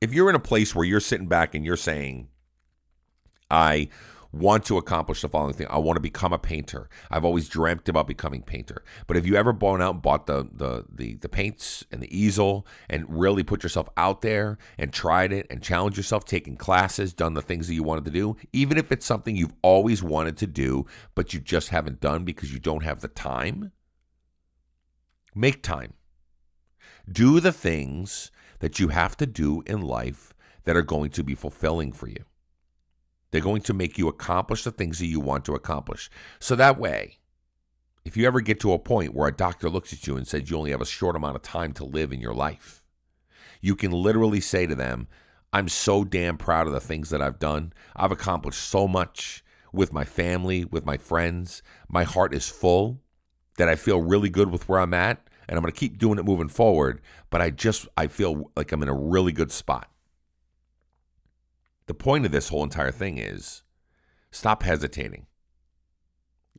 If 0.01 0.15
you're 0.15 0.31
in 0.31 0.37
a 0.37 0.41
place 0.41 0.75
where 0.75 0.85
you're 0.85 1.01
sitting 1.01 1.29
back 1.29 1.55
and 1.55 1.65
you're 1.65 1.77
saying, 1.77 2.29
I 3.51 3.89
want 4.33 4.65
to 4.65 4.79
accomplish 4.79 5.23
the 5.23 5.29
following 5.29 5.55
thing. 5.55 5.67
I 5.69 5.79
want 5.79 5.97
to 5.97 6.01
become 6.01 6.33
a 6.33 6.39
painter. 6.39 6.89
I've 7.11 7.25
always 7.25 7.49
dreamt 7.49 7.89
about 7.89 8.07
becoming 8.07 8.43
painter. 8.43 8.85
But 9.07 9.17
have 9.17 9.27
you 9.27 9.35
ever 9.35 9.53
gone 9.53 9.83
out 9.83 9.95
and 9.95 10.03
bought 10.03 10.27
the, 10.27 10.49
the 10.53 10.85
the 10.89 11.15
the 11.15 11.29
paints 11.29 11.85
and 11.91 12.01
the 12.01 12.17
easel 12.17 12.67
and 12.89 13.05
really 13.09 13.43
put 13.43 13.63
yourself 13.63 13.89
out 13.97 14.23
there 14.23 14.57
and 14.79 14.93
tried 14.93 15.33
it 15.33 15.47
and 15.51 15.63
challenged 15.63 15.97
yourself, 15.97 16.25
taking 16.25 16.57
classes, 16.57 17.13
done 17.13 17.35
the 17.35 17.43
things 17.43 17.67
that 17.67 17.75
you 17.75 17.83
wanted 17.83 18.05
to 18.05 18.11
do, 18.11 18.37
even 18.53 18.79
if 18.79 18.93
it's 18.93 19.07
something 19.07 19.37
you've 19.37 19.55
always 19.63 20.03
wanted 20.03 20.37
to 20.39 20.47
do, 20.47 20.87
but 21.15 21.35
you 21.35 21.41
just 21.41 21.71
haven't 21.71 22.01
done 22.01 22.25
because 22.25 22.53
you 22.53 22.61
don't 22.61 22.85
have 22.85 23.01
the 23.01 23.09
time? 23.09 23.73
Make 25.35 25.63
time. 25.63 25.95
Do 27.11 27.41
the 27.41 27.53
things 27.53 28.31
that 28.61 28.79
you 28.79 28.89
have 28.89 29.17
to 29.19 29.27
do 29.27 29.63
in 29.67 29.83
life 29.83 30.33
that 30.65 30.77
are 30.77 30.83
going 30.83 31.11
to 31.11 31.25
be 31.25 31.35
fulfilling 31.35 31.93
for 31.93 32.09
you. 32.09 32.25
They're 33.31 33.41
going 33.41 33.63
to 33.63 33.75
make 33.75 33.99
you 33.99 34.09
accomplish 34.09 34.65
the 34.65 34.71
things 34.71 34.99
that 34.99 35.07
you 35.07 35.21
want 35.21 35.45
to 35.47 35.55
accomplish. 35.55 36.11
So 36.39 36.57
that 36.57 36.79
way, 36.79 37.19
if 38.05 38.17
you 38.17 38.27
ever 38.27 38.41
get 38.41 38.61
to 38.61 38.73
a 38.73 38.79
point 38.79 39.15
where 39.15 39.29
a 39.29 39.37
doctor 39.37 39.69
looks 39.69 39.93
at 39.93 40.07
you 40.07 40.17
and 40.17 40.27
says 40.27 40.51
you 40.51 40.57
only 40.57 40.71
have 40.71 40.81
a 40.81 40.87
short 40.87 41.17
amount 41.17 41.37
of 41.37 41.43
time 41.43 41.73
to 41.75 41.85
live 41.85 42.13
in 42.13 42.21
your 42.21 42.35
life, 42.35 42.83
you 43.61 43.77
can 43.77 43.93
literally 43.93 44.41
say 44.41 44.67
to 44.67 44.75
them, 44.75 45.07
I'm 45.53 45.69
so 45.69 46.05
damn 46.05 46.39
proud 46.39 46.67
of 46.67 46.73
the 46.73 46.81
things 46.81 47.11
that 47.11 47.21
I've 47.21 47.39
done. 47.39 47.73
I've 47.97 48.13
accomplished 48.13 48.61
so 48.61 48.87
much 48.87 49.45
with 49.73 49.93
my 49.93 50.05
family, 50.05 50.65
with 50.65 50.87
my 50.87 50.97
friends. 50.97 51.63
My 51.89 52.05
heart 52.05 52.35
is 52.35 52.49
full 52.49 53.01
that 53.57 53.69
I 53.69 53.77
feel 53.77 54.01
really 54.01 54.31
good 54.31 54.51
with 54.51 54.69
where 54.69 54.81
I'm 54.81 54.95
at 54.95 55.29
and 55.51 55.57
I'm 55.59 55.63
going 55.63 55.73
to 55.73 55.79
keep 55.79 55.99
doing 55.99 56.21
it 56.21 56.25
moving 56.25 56.49
forward, 56.49 57.01
but 57.29 57.41
I 57.41 57.51
just 57.51 57.89
I 57.97 58.07
feel 58.07 58.53
like 58.55 58.71
I'm 58.71 58.85
in 58.85 58.89
a 58.89 58.95
really 58.95 59.33
good 59.33 59.51
spot. 59.51 59.91
The 61.87 61.95
point 61.95 62.25
of 62.25 62.31
this 62.31 62.51
whole 62.51 62.63
entire 62.63 62.93
thing 62.93 63.19
is 63.19 63.65
stop 64.31 64.63
hesitating. 64.63 65.27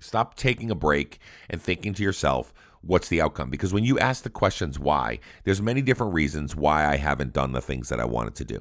Stop 0.01 0.35
taking 0.35 0.69
a 0.69 0.75
break 0.75 1.19
and 1.49 1.61
thinking 1.61 1.93
to 1.93 2.03
yourself, 2.03 2.53
what's 2.81 3.07
the 3.07 3.21
outcome? 3.21 3.49
Because 3.49 3.73
when 3.73 3.85
you 3.85 3.97
ask 3.97 4.23
the 4.23 4.29
questions 4.29 4.77
why, 4.77 5.19
there's 5.45 5.61
many 5.61 5.81
different 5.81 6.13
reasons 6.13 6.53
why 6.53 6.85
I 6.85 6.97
haven't 6.97 7.33
done 7.33 7.53
the 7.53 7.61
things 7.61 7.87
that 7.89 7.99
I 8.01 8.05
wanted 8.05 8.35
to 8.35 8.45
do. 8.45 8.59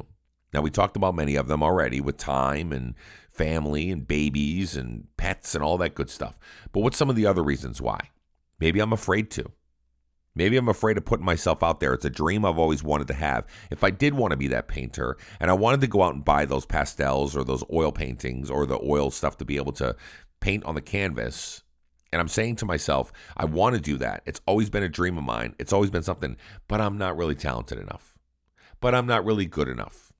Now 0.55 0.61
we 0.61 0.71
talked 0.71 0.97
about 0.97 1.17
many 1.17 1.35
of 1.35 1.49
them 1.49 1.63
already 1.63 2.01
with 2.01 2.19
time 2.19 2.73
and 2.73 2.95
family 3.33 3.91
and 3.91 4.07
babies 4.07 4.77
and 4.77 5.09
pets 5.17 5.57
and 5.57 5.65
all 5.65 5.79
that 5.79 5.97
good 5.97 6.11
stuff. 6.11 6.39
But 6.71 6.81
what's 6.81 6.97
some 6.97 7.11
of 7.11 7.17
the 7.17 7.27
other 7.27 7.43
reasons 7.43 7.81
why? 7.81 8.11
Maybe 8.61 8.79
I'm 8.79 8.93
afraid 8.93 9.33
to. 9.33 9.51
Maybe 10.41 10.57
I'm 10.57 10.71
afraid 10.71 10.97
of 10.97 11.05
putting 11.05 11.27
myself 11.27 11.63
out 11.63 11.81
there. 11.81 11.93
It's 11.93 12.07
a 12.07 12.09
dream 12.09 12.47
I've 12.47 12.59
always 12.59 12.83
wanted 12.83 13.09
to 13.09 13.13
have. 13.13 13.45
If 13.71 13.85
I 13.85 13.91
did 13.91 14.15
want 14.15 14.31
to 14.31 14.39
be 14.39 14.49
that 14.49 14.69
painter 14.69 15.19
and 15.39 15.51
I 15.51 15.53
wanted 15.53 15.83
to 15.83 15.87
go 15.87 16.03
out 16.03 16.15
and 16.15 16.25
buy 16.25 16.47
those 16.47 16.65
pastels 16.65 17.37
or 17.37 17.45
those 17.45 17.63
oil 17.71 17.93
paintings 17.93 18.51
or 18.51 18.65
the 18.65 18.81
oil 18.83 19.11
stuff 19.11 19.37
to 19.37 19.45
be 19.45 19.59
able 19.59 19.73
to 19.73 19.95
paint 20.41 20.65
on 20.65 20.75
the 20.75 20.81
canvas, 20.81 21.63
and 22.11 22.23
I'm 22.23 22.29
saying 22.29 22.57
to 22.57 22.65
myself, 22.65 23.13
I 23.37 23.45
want 23.45 23.75
to 23.75 23.83
do 23.83 23.99
that. 23.99 24.23
It's 24.25 24.41
always 24.47 24.71
been 24.71 24.83
a 24.83 24.89
dream 24.89 25.19
of 25.19 25.25
mine. 25.25 25.57
It's 25.59 25.75
always 25.75 25.91
been 25.91 26.03
something, 26.03 26.39
but 26.69 26.81
I'm 26.81 26.97
not 26.97 27.19
really 27.19 27.35
talented 27.35 27.79
enough. 27.79 28.17
But 28.81 28.95
I'm 28.95 29.07
not 29.07 29.27
really 29.27 29.45
good 29.45 29.69
enough. 29.69 30.11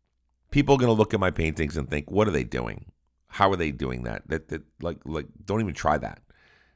People 0.51 0.75
are 0.75 0.79
going 0.79 0.89
to 0.89 0.93
look 0.93 1.15
at 1.15 1.21
my 1.21 1.31
paintings 1.31 1.79
and 1.79 1.89
think, 1.89 2.11
what 2.11 2.29
are 2.29 2.33
they 2.33 2.45
doing? 2.45 2.93
How 3.29 3.51
are 3.53 3.57
they 3.57 3.71
doing 3.71 4.03
that? 4.03 4.29
That, 4.29 4.49
that 4.49 4.65
like 4.83 4.99
like 5.07 5.29
don't 5.47 5.63
even 5.63 5.73
try 5.73 5.97
that. 5.97 6.21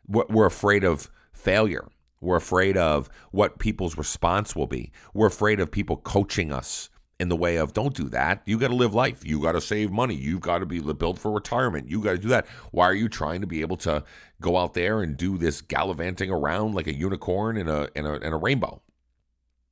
We're, 0.08 0.24
we're 0.30 0.46
afraid 0.46 0.82
of 0.82 1.10
failure. 1.34 1.88
We're 2.24 2.36
afraid 2.36 2.76
of 2.76 3.08
what 3.30 3.58
people's 3.58 3.96
response 3.96 4.56
will 4.56 4.66
be. 4.66 4.92
We're 5.12 5.26
afraid 5.26 5.60
of 5.60 5.70
people 5.70 5.98
coaching 5.98 6.52
us 6.52 6.90
in 7.20 7.28
the 7.28 7.36
way 7.36 7.56
of 7.56 7.72
don't 7.72 7.94
do 7.94 8.08
that. 8.08 8.42
You 8.44 8.58
got 8.58 8.68
to 8.68 8.74
live 8.74 8.94
life. 8.94 9.24
You 9.24 9.40
got 9.40 9.52
to 9.52 9.60
save 9.60 9.92
money. 9.92 10.14
You've 10.14 10.40
got 10.40 10.58
to 10.58 10.66
be 10.66 10.80
built 10.80 11.18
for 11.18 11.30
retirement. 11.30 11.88
You 11.88 12.02
got 12.02 12.12
to 12.12 12.18
do 12.18 12.28
that. 12.28 12.46
Why 12.70 12.86
are 12.86 12.94
you 12.94 13.08
trying 13.08 13.40
to 13.40 13.46
be 13.46 13.60
able 13.60 13.76
to 13.78 14.04
go 14.40 14.56
out 14.56 14.74
there 14.74 15.00
and 15.00 15.16
do 15.16 15.38
this 15.38 15.60
gallivanting 15.60 16.30
around 16.30 16.74
like 16.74 16.86
a 16.86 16.94
unicorn 16.94 17.56
in 17.56 17.68
a 17.68 17.88
in 17.94 18.06
a, 18.06 18.14
in 18.14 18.32
a 18.32 18.36
rainbow? 18.36 18.82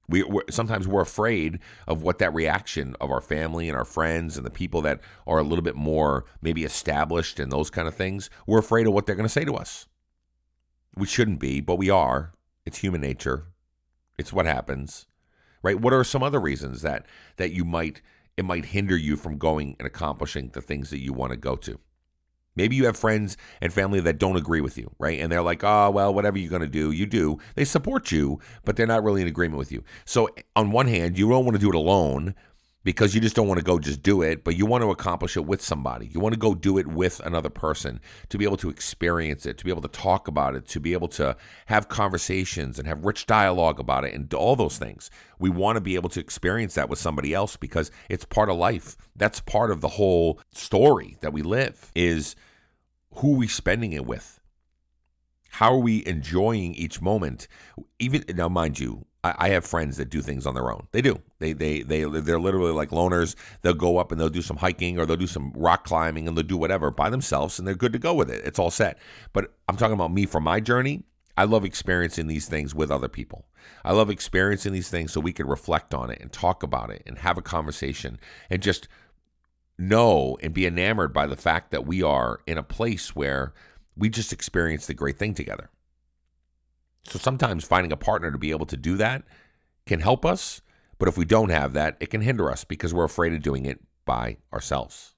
We 0.08 0.22
we're, 0.22 0.42
sometimes 0.50 0.86
we're 0.86 1.02
afraid 1.02 1.58
of 1.88 2.02
what 2.02 2.18
that 2.18 2.34
reaction 2.34 2.96
of 3.00 3.10
our 3.10 3.20
family 3.20 3.68
and 3.68 3.76
our 3.76 3.84
friends 3.84 4.36
and 4.36 4.46
the 4.46 4.50
people 4.50 4.82
that 4.82 5.00
are 5.26 5.38
a 5.38 5.44
little 5.44 5.62
bit 5.62 5.76
more 5.76 6.24
maybe 6.40 6.64
established 6.64 7.40
and 7.40 7.50
those 7.50 7.70
kind 7.70 7.88
of 7.88 7.94
things. 7.94 8.30
We're 8.46 8.58
afraid 8.58 8.86
of 8.86 8.92
what 8.92 9.06
they're 9.06 9.16
going 9.16 9.26
to 9.26 9.32
say 9.32 9.44
to 9.44 9.54
us. 9.54 9.86
We 10.96 11.06
shouldn't 11.06 11.40
be, 11.40 11.60
but 11.60 11.76
we 11.76 11.88
are. 11.90 12.34
It's 12.64 12.78
human 12.78 13.00
nature. 13.00 13.46
It's 14.18 14.32
what 14.32 14.46
happens. 14.46 15.06
Right? 15.62 15.80
What 15.80 15.92
are 15.92 16.04
some 16.04 16.22
other 16.22 16.40
reasons 16.40 16.82
that 16.82 17.06
that 17.36 17.52
you 17.52 17.64
might 17.64 18.02
it 18.36 18.44
might 18.44 18.66
hinder 18.66 18.96
you 18.96 19.16
from 19.16 19.38
going 19.38 19.76
and 19.78 19.86
accomplishing 19.86 20.48
the 20.48 20.60
things 20.60 20.90
that 20.90 21.00
you 21.00 21.12
want 21.12 21.30
to 21.30 21.36
go 21.36 21.56
to? 21.56 21.78
Maybe 22.54 22.76
you 22.76 22.84
have 22.84 22.96
friends 22.96 23.36
and 23.60 23.72
family 23.72 24.00
that 24.00 24.18
don't 24.18 24.36
agree 24.36 24.60
with 24.60 24.76
you, 24.76 24.90
right? 24.98 25.18
And 25.18 25.32
they're 25.32 25.42
like, 25.42 25.64
oh, 25.64 25.90
well, 25.90 26.12
whatever 26.12 26.38
you're 26.38 26.50
going 26.50 26.60
to 26.60 26.68
do, 26.68 26.90
you 26.90 27.06
do. 27.06 27.38
They 27.54 27.64
support 27.64 28.12
you, 28.12 28.40
but 28.64 28.76
they're 28.76 28.86
not 28.86 29.02
really 29.02 29.22
in 29.22 29.28
agreement 29.28 29.58
with 29.58 29.72
you. 29.72 29.82
So, 30.04 30.28
on 30.54 30.70
one 30.70 30.86
hand, 30.86 31.18
you 31.18 31.30
don't 31.30 31.46
want 31.46 31.54
to 31.54 31.60
do 31.60 31.70
it 31.70 31.74
alone 31.74 32.34
because 32.84 33.14
you 33.14 33.20
just 33.20 33.36
don't 33.36 33.48
want 33.48 33.58
to 33.58 33.64
go 33.64 33.78
just 33.78 34.02
do 34.02 34.22
it, 34.22 34.44
but 34.44 34.56
you 34.56 34.66
want 34.66 34.82
to 34.82 34.90
accomplish 34.90 35.36
it 35.36 35.44
with 35.44 35.62
somebody. 35.62 36.06
You 36.06 36.20
want 36.20 36.34
to 36.34 36.38
go 36.38 36.54
do 36.54 36.78
it 36.78 36.86
with 36.86 37.20
another 37.20 37.50
person 37.50 38.00
to 38.28 38.38
be 38.38 38.44
able 38.44 38.56
to 38.58 38.70
experience 38.70 39.46
it, 39.46 39.58
to 39.58 39.64
be 39.64 39.70
able 39.70 39.82
to 39.82 39.88
talk 39.88 40.28
about 40.28 40.54
it, 40.54 40.66
to 40.68 40.80
be 40.80 40.92
able 40.92 41.08
to 41.08 41.36
have 41.66 41.88
conversations 41.88 42.78
and 42.78 42.88
have 42.88 43.04
rich 43.04 43.26
dialogue 43.26 43.78
about 43.78 44.04
it 44.04 44.14
and 44.14 44.32
all 44.34 44.56
those 44.56 44.78
things. 44.78 45.10
We 45.38 45.50
want 45.50 45.76
to 45.76 45.80
be 45.80 45.94
able 45.94 46.08
to 46.10 46.20
experience 46.20 46.74
that 46.74 46.88
with 46.88 46.98
somebody 46.98 47.34
else 47.34 47.56
because 47.56 47.90
it's 48.08 48.24
part 48.24 48.48
of 48.48 48.56
life. 48.56 48.96
That's 49.16 49.40
part 49.40 49.70
of 49.70 49.80
the 49.80 49.88
whole 49.88 50.40
story 50.52 51.16
that 51.20 51.32
we 51.32 51.42
live 51.42 51.90
is 51.94 52.34
who 53.16 53.36
we 53.36 53.46
spending 53.46 53.92
it 53.92 54.06
with? 54.06 54.40
How 55.52 55.74
are 55.74 55.78
we 55.78 56.04
enjoying 56.06 56.74
each 56.74 57.02
moment? 57.02 57.46
Even 57.98 58.24
now, 58.34 58.48
mind 58.48 58.80
you, 58.80 59.04
I, 59.22 59.50
have 59.50 59.66
friends 59.66 59.98
that 59.98 60.08
do 60.08 60.22
things 60.22 60.46
on 60.46 60.54
their 60.54 60.72
own. 60.72 60.88
They 60.92 61.02
do. 61.02 61.20
They 61.40 61.52
they 61.52 61.82
they 61.82 62.04
they're 62.04 62.40
literally 62.40 62.72
like 62.72 62.88
loners. 62.88 63.36
They'll 63.60 63.74
go 63.74 63.98
up 63.98 64.10
and 64.10 64.20
they'll 64.20 64.30
do 64.30 64.40
some 64.40 64.56
hiking 64.56 64.98
or 64.98 65.04
they'll 65.04 65.16
do 65.16 65.26
some 65.26 65.52
rock 65.54 65.84
climbing 65.84 66.26
and 66.26 66.36
they'll 66.36 66.42
do 66.42 66.56
whatever 66.56 66.90
by 66.90 67.10
themselves 67.10 67.58
and 67.58 67.68
they're 67.68 67.74
good 67.74 67.92
to 67.92 67.98
go 67.98 68.14
with 68.14 68.30
it. 68.30 68.44
It's 68.46 68.58
all 68.58 68.70
set. 68.70 68.98
But 69.34 69.52
I'm 69.68 69.76
talking 69.76 69.92
about 69.92 70.10
me 70.10 70.24
for 70.24 70.40
my 70.40 70.58
journey. 70.58 71.02
I 71.36 71.44
love 71.44 71.66
experiencing 71.66 72.28
these 72.28 72.48
things 72.48 72.74
with 72.74 72.90
other 72.90 73.08
people. 73.08 73.44
I 73.84 73.92
love 73.92 74.08
experiencing 74.08 74.72
these 74.72 74.88
things 74.88 75.12
so 75.12 75.20
we 75.20 75.34
can 75.34 75.46
reflect 75.46 75.92
on 75.92 76.10
it 76.10 76.18
and 76.20 76.32
talk 76.32 76.62
about 76.62 76.90
it 76.90 77.02
and 77.06 77.18
have 77.18 77.36
a 77.36 77.42
conversation 77.42 78.18
and 78.48 78.62
just 78.62 78.88
know 79.78 80.38
and 80.42 80.54
be 80.54 80.66
enamored 80.66 81.12
by 81.12 81.26
the 81.26 81.36
fact 81.36 81.70
that 81.72 81.86
we 81.86 82.02
are 82.02 82.40
in 82.46 82.56
a 82.56 82.62
place 82.62 83.14
where 83.14 83.52
we 83.96 84.08
just 84.08 84.32
experienced 84.32 84.86
the 84.86 84.94
great 84.94 85.18
thing 85.18 85.34
together. 85.34 85.70
So 87.04 87.18
sometimes 87.18 87.64
finding 87.64 87.92
a 87.92 87.96
partner 87.96 88.30
to 88.30 88.38
be 88.38 88.50
able 88.50 88.66
to 88.66 88.76
do 88.76 88.96
that 88.96 89.22
can 89.86 90.00
help 90.00 90.24
us. 90.24 90.60
But 90.98 91.08
if 91.08 91.18
we 91.18 91.24
don't 91.24 91.50
have 91.50 91.72
that, 91.72 91.96
it 92.00 92.10
can 92.10 92.20
hinder 92.20 92.50
us 92.50 92.64
because 92.64 92.94
we're 92.94 93.04
afraid 93.04 93.32
of 93.32 93.42
doing 93.42 93.66
it 93.66 93.80
by 94.04 94.36
ourselves. 94.52 95.14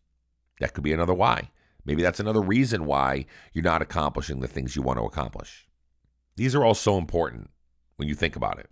That 0.61 0.73
could 0.73 0.85
be 0.85 0.93
another 0.93 1.15
why. 1.15 1.51
Maybe 1.85 2.03
that's 2.03 2.21
another 2.21 2.41
reason 2.41 2.87
why 2.87 3.27
you're 3.53 3.63
not 3.65 3.83
accomplishing 3.83 4.41
the 4.41 4.49
things 4.49 4.75
you 4.75 4.83
want 4.83 4.99
to 4.99 5.05
accomplish. 5.05 5.69
These 6.37 6.55
are 6.55 6.65
all 6.65 6.75
so 6.75 6.97
important 6.97 7.51
when 7.97 8.09
you 8.09 8.15
think 8.15 8.35
about 8.35 8.59
it. 8.59 8.71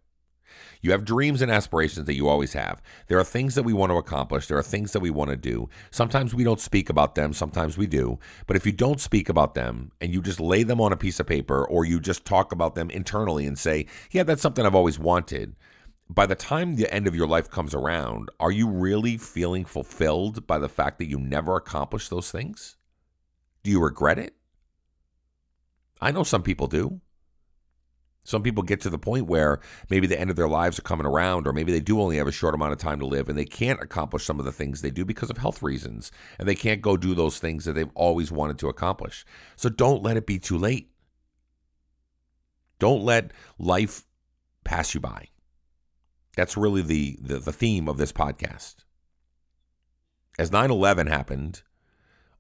You 0.81 0.93
have 0.93 1.05
dreams 1.05 1.43
and 1.43 1.51
aspirations 1.51 2.07
that 2.07 2.15
you 2.15 2.29
always 2.29 2.53
have. 2.53 2.83
There 3.09 3.19
are 3.19 3.25
things 3.25 3.55
that 3.55 3.63
we 3.63 3.73
want 3.73 3.91
to 3.91 3.97
accomplish. 3.97 4.47
There 4.47 4.59
are 4.59 4.63
things 4.63 4.93
that 4.93 5.01
we 5.01 5.11
want 5.11 5.31
to 5.31 5.37
do. 5.37 5.69
Sometimes 5.91 6.35
we 6.35 6.45
don't 6.45 6.61
speak 6.61 6.91
about 6.91 7.15
them, 7.15 7.33
sometimes 7.33 7.77
we 7.77 7.87
do. 7.87 8.19
But 8.47 8.57
if 8.57 8.67
you 8.67 8.73
don't 8.73 9.01
speak 9.01 9.29
about 9.29 9.55
them 9.55 9.93
and 10.01 10.13
you 10.13 10.23
just 10.23 10.41
lay 10.41 10.63
them 10.63 10.81
on 10.81 10.93
a 10.93 10.97
piece 10.97 11.21
of 11.21 11.27
paper 11.27 11.65
or 11.65 11.85
you 11.85 12.01
just 12.01 12.25
talk 12.25 12.53
about 12.53 12.75
them 12.75 12.91
internally 12.91 13.47
and 13.47 13.59
say, 13.59 13.87
yeah, 14.11 14.23
that's 14.23 14.43
something 14.43 14.65
I've 14.67 14.75
always 14.75 14.99
wanted, 14.99 15.55
by 16.09 16.27
the 16.27 16.35
time 16.35 16.77
the 16.77 16.93
end 16.93 17.07
of 17.07 17.15
your 17.15 17.27
life 17.27 17.51
comes 17.51 17.75
around, 17.75 18.29
are 18.39 18.51
you 18.51 18.69
really 18.69 19.17
feeling 19.17 19.65
fulfilled 19.65 20.47
by 20.47 20.59
the 20.59 20.69
fact 20.69 20.99
that 20.99 21.09
you 21.09 21.19
never 21.19 21.57
accomplished 21.57 22.11
those 22.11 22.31
things? 22.31 22.77
Do 23.63 23.71
you 23.71 23.81
regret 23.81 24.19
it? 24.19 24.35
I 26.01 26.11
know 26.11 26.25
some 26.25 26.43
people 26.43 26.67
do. 26.67 27.01
Some 28.25 28.43
people 28.43 28.63
get 28.63 28.81
to 28.83 28.91
the 28.91 28.99
point 28.99 29.27
where 29.27 29.61
maybe 29.91 30.07
the 30.07 30.21
end 30.21 30.31
of 30.31 30.37
their 30.37 30.49
lives 30.49 30.79
are 30.79 30.83
coming 30.83 31.07
around, 31.07 31.47
or 31.47 31.53
maybe 31.53 31.73
they 31.73 31.81
do 31.81 32.01
only 32.01 32.19
have 32.19 32.29
a 32.29 32.33
short 32.33 32.55
amount 32.55 32.73
of 32.73 32.79
time 32.79 33.01
to 33.01 33.07
live 33.07 33.29
and 33.29 33.37
they 33.37 33.45
can't 33.45 33.83
accomplish 33.83 34.25
some 34.25 34.39
of 34.39 34.45
the 34.45 34.53
things 34.53 34.81
they 34.81 34.91
do 34.91 35.05
because 35.05 35.29
of 35.29 35.39
health 35.39 35.63
reasons. 35.63 36.13
And 36.39 36.47
they 36.47 36.55
can't 36.55 36.83
go 36.83 36.97
do 36.97 37.15
those 37.15 37.39
things 37.39 37.65
that 37.65 37.73
they've 37.73 37.91
always 37.95 38.31
wanted 38.31 38.59
to 38.61 38.69
accomplish. 38.69 39.25
So 39.57 39.69
don't 39.69 40.03
let 40.03 40.17
it 40.17 40.27
be 40.27 40.39
too 40.39 40.57
late. 40.57 40.91
Don't 42.79 43.03
let 43.03 43.33
life 43.59 44.05
pass 44.65 44.95
you 44.95 45.01
by. 45.01 45.29
That's 46.37 46.57
really 46.57 46.83
the, 46.83 47.19
the, 47.21 47.39
the 47.39 47.53
theme 47.53 47.89
of 47.89 47.97
this 47.97 48.13
podcast. 48.13 48.77
As 50.39 50.51
9 50.51 50.71
11 50.71 51.09
happened, 51.09 51.63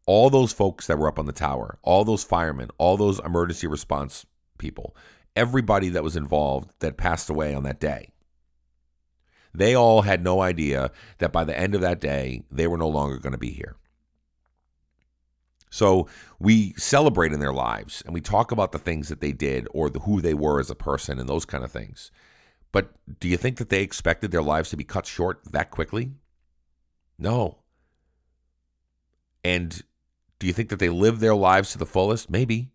all 0.06 0.30
those 0.30 0.52
folks 0.52 0.86
that 0.86 0.98
were 0.98 1.08
up 1.08 1.18
on 1.18 1.26
the 1.26 1.32
tower, 1.32 1.78
all 1.82 2.04
those 2.04 2.24
firemen, 2.24 2.70
all 2.78 2.96
those 2.96 3.20
emergency 3.20 3.66
response 3.66 4.26
people, 4.58 4.96
everybody 5.36 5.88
that 5.90 6.02
was 6.02 6.16
involved 6.16 6.70
that 6.80 6.96
passed 6.96 7.30
away 7.30 7.54
on 7.54 7.62
that 7.64 7.80
day. 7.80 8.12
They 9.54 9.74
all 9.74 10.02
had 10.02 10.24
no 10.24 10.40
idea 10.40 10.90
that 11.18 11.32
by 11.32 11.44
the 11.44 11.58
end 11.58 11.74
of 11.74 11.80
that 11.82 12.00
day, 12.00 12.44
they 12.50 12.66
were 12.66 12.78
no 12.78 12.88
longer 12.88 13.18
going 13.18 13.32
to 13.32 13.38
be 13.38 13.50
here. 13.50 13.76
So 15.70 16.06
we 16.38 16.74
celebrate 16.74 17.32
in 17.32 17.40
their 17.40 17.52
lives 17.52 18.02
and 18.04 18.12
we 18.12 18.20
talk 18.20 18.52
about 18.52 18.72
the 18.72 18.78
things 18.78 19.08
that 19.08 19.20
they 19.20 19.32
did 19.32 19.66
or 19.72 19.88
the, 19.88 20.00
who 20.00 20.20
they 20.20 20.34
were 20.34 20.60
as 20.60 20.70
a 20.70 20.74
person 20.74 21.18
and 21.18 21.28
those 21.28 21.46
kind 21.46 21.64
of 21.64 21.72
things. 21.72 22.10
But 22.72 22.92
do 23.20 23.28
you 23.28 23.36
think 23.36 23.58
that 23.58 23.68
they 23.68 23.82
expected 23.82 24.30
their 24.30 24.42
lives 24.42 24.70
to 24.70 24.76
be 24.76 24.84
cut 24.84 25.06
short 25.06 25.40
that 25.50 25.70
quickly? 25.70 26.12
No. 27.18 27.58
And 29.44 29.82
do 30.38 30.46
you 30.46 30.52
think 30.52 30.70
that 30.70 30.78
they 30.78 30.88
lived 30.88 31.20
their 31.20 31.34
lives 31.34 31.72
to 31.72 31.78
the 31.78 31.86
fullest? 31.86 32.28
Maybe. 32.28 32.71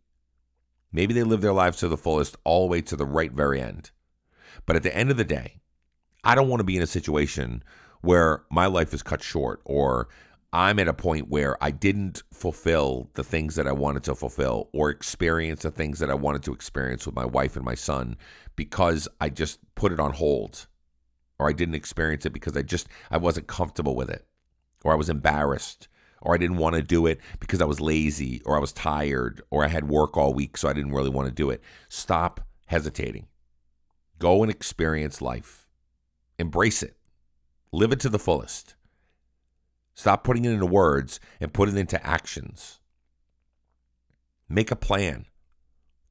Maybe 0.91 1.13
they 1.13 1.23
live 1.23 1.41
their 1.41 1.53
lives 1.53 1.77
to 1.77 1.87
the 1.87 1.97
fullest 1.97 2.35
all 2.43 2.67
the 2.67 2.71
way 2.71 2.81
to 2.81 2.95
the 2.95 3.05
right 3.05 3.31
very 3.31 3.61
end. 3.61 3.91
But 4.65 4.75
at 4.75 4.83
the 4.83 4.95
end 4.95 5.11
of 5.11 5.17
the 5.17 5.23
day, 5.23 5.59
I 6.23 6.35
don't 6.35 6.49
want 6.49 6.59
to 6.59 6.65
be 6.65 6.77
in 6.77 6.83
a 6.83 6.87
situation 6.87 7.63
where 8.01 8.43
my 8.49 8.65
life 8.65 8.93
is 8.93 9.03
cut 9.03 9.23
short 9.23 9.61
or 9.65 10.07
I'm 10.53 10.79
at 10.79 10.87
a 10.87 10.93
point 10.93 11.29
where 11.29 11.61
I 11.61 11.71
didn't 11.71 12.23
fulfill 12.33 13.09
the 13.15 13.23
things 13.23 13.55
that 13.55 13.67
I 13.67 13.73
wanted 13.73 14.03
to 14.03 14.15
fulfill 14.15 14.69
or 14.73 14.89
experience 14.89 15.63
the 15.63 15.71
things 15.71 15.99
that 15.99 16.09
I 16.09 16.15
wanted 16.15 16.43
to 16.43 16.53
experience 16.53 17.05
with 17.05 17.15
my 17.15 17.25
wife 17.25 17.55
and 17.55 17.65
my 17.65 17.75
son 17.75 18.17
because 18.55 19.07
I 19.19 19.29
just 19.29 19.59
put 19.75 19.91
it 19.91 19.99
on 19.99 20.13
hold 20.13 20.67
or 21.37 21.49
I 21.49 21.53
didn't 21.53 21.75
experience 21.75 22.25
it 22.25 22.33
because 22.33 22.55
I 22.55 22.61
just 22.61 22.87
I 23.11 23.17
wasn't 23.17 23.47
comfortable 23.47 23.95
with 23.95 24.09
it 24.09 24.25
or 24.83 24.93
I 24.93 24.95
was 24.95 25.09
embarrassed 25.09 25.87
or 26.21 26.33
I 26.33 26.37
didn't 26.37 26.57
want 26.57 26.75
to 26.75 26.81
do 26.81 27.05
it 27.05 27.19
because 27.39 27.61
I 27.61 27.65
was 27.65 27.79
lazy 27.79 28.41
or 28.45 28.55
I 28.55 28.59
was 28.59 28.73
tired 28.73 29.41
or 29.49 29.63
I 29.63 29.67
had 29.67 29.89
work 29.89 30.17
all 30.17 30.33
week 30.33 30.57
so 30.57 30.67
I 30.67 30.73
didn't 30.73 30.93
really 30.93 31.09
want 31.09 31.27
to 31.27 31.33
do 31.33 31.49
it. 31.49 31.61
Stop 31.89 32.41
hesitating. 32.67 33.27
Go 34.19 34.41
and 34.41 34.51
experience 34.51 35.21
life. 35.21 35.67
Embrace 36.39 36.83
it. 36.83 36.95
Live 37.71 37.91
it 37.91 37.99
to 38.01 38.09
the 38.09 38.19
fullest. 38.19 38.75
Stop 39.93 40.23
putting 40.23 40.45
it 40.45 40.51
into 40.51 40.65
words 40.65 41.19
and 41.39 41.53
put 41.53 41.69
it 41.69 41.77
into 41.77 42.03
actions. 42.05 42.79
Make 44.47 44.71
a 44.71 44.75
plan. 44.75 45.25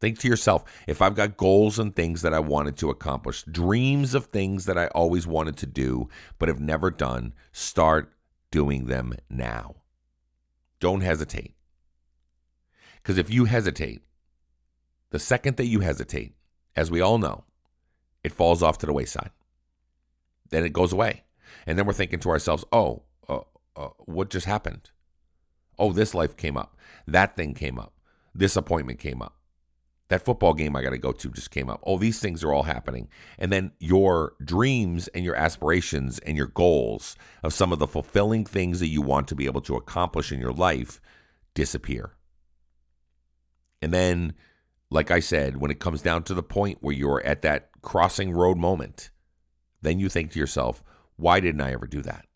Think 0.01 0.19
to 0.21 0.29
yourself 0.29 0.65
if 0.87 1.01
I've 1.01 1.15
got 1.15 1.37
goals 1.37 1.79
and 1.79 1.95
things 1.95 2.23
that 2.23 2.35
I 2.35 2.41
wanted 2.41 2.77
to 2.79 2.91
accomplish, 2.91 3.45
dreams 3.45 4.15
of 4.15 4.27
things 4.27 4.67
that 4.67 4.77
I 4.77 4.89
always 4.89 5.27
wanted 5.27 5.57
to 5.59 5.67
do 5.67 6.09
but 6.39 6.49
have 6.49 6.61
never 6.61 6.91
done, 6.91 7.33
start 7.53 8.13
doing 8.51 8.87
them 8.87 9.15
now. 9.31 9.77
Don't 10.81 11.01
hesitate. 11.01 11.55
Because 12.97 13.19
if 13.19 13.31
you 13.31 13.45
hesitate, 13.45 14.03
the 15.11 15.19
second 15.19 15.57
that 15.57 15.67
you 15.67 15.81
hesitate, 15.81 16.35
as 16.75 16.91
we 16.91 17.01
all 17.01 17.19
know, 17.19 17.45
it 18.25 18.33
falls 18.33 18.63
off 18.63 18.79
to 18.79 18.87
the 18.87 18.93
wayside. 18.93 19.31
Then 20.51 20.65
it 20.65 20.73
goes 20.73 20.93
away. 20.93 21.23
And 21.67 21.79
then 21.79 21.87
we're 21.87 21.93
thinking 21.93 22.19
to 22.21 22.31
ourselves, 22.31 22.65
oh, 22.73 23.03
uh, 23.29 23.41
uh, 23.77 23.89
what 23.99 24.31
just 24.31 24.47
happened? 24.47 24.91
Oh, 25.79 25.93
this 25.93 26.15
life 26.15 26.37
came 26.37 26.57
up. 26.57 26.77
That 27.07 27.37
thing 27.37 27.55
came 27.55 27.79
up. 27.79 27.93
This 28.35 28.57
appointment 28.57 28.99
came 28.99 29.23
up. 29.23 29.35
That 30.09 30.25
football 30.25 30.55
game 30.55 30.77
I 30.77 30.83
got 30.83 30.91
to 30.91 30.99
go 30.99 31.11
to 31.11 31.31
just 31.31 31.51
came 31.51 31.69
up. 31.69 31.81
Oh, 31.85 31.99
these 31.99 32.21
things 32.21 32.45
are 32.45 32.53
all 32.53 32.63
happening. 32.63 33.09
And 33.39 33.51
then 33.51 33.73
your 33.81 34.35
dreams 34.45 35.09
and 35.09 35.25
your 35.25 35.35
aspirations 35.35 36.21
and 36.21 36.37
your 36.37 36.47
goals 36.47 37.17
of 37.43 37.53
some 37.53 37.73
of 37.73 37.81
the 37.81 37.89
fulfilling 37.89 38.45
things 38.45 38.79
that 38.81 38.87
you 38.87 39.03
want 39.03 39.27
to 39.29 39.35
be 39.35 39.47
able 39.47 39.63
to 39.63 39.75
accomplish 39.75 40.31
in 40.31 40.39
your 40.39 40.53
life 40.53 41.01
disappear. 41.55 42.13
And 43.83 43.93
then, 43.93 44.35
like 44.91 45.11
I 45.11 45.19
said, 45.19 45.57
when 45.57 45.73
it 45.73 45.81
comes 45.81 46.03
down 46.03 46.23
to 46.25 46.35
the 46.35 46.43
point 46.43 46.79
where 46.81 46.95
you're 46.95 47.25
at 47.25 47.43
that 47.43 47.71
crossing 47.83 48.31
road 48.31 48.57
moment, 48.57 49.11
then 49.83 49.99
you 49.99 50.09
think 50.09 50.31
to 50.33 50.39
yourself, 50.39 50.85
why 51.17 51.41
didn't 51.41 51.61
I 51.61 51.73
ever 51.73 51.87
do 51.87 52.03
that? 52.03 52.27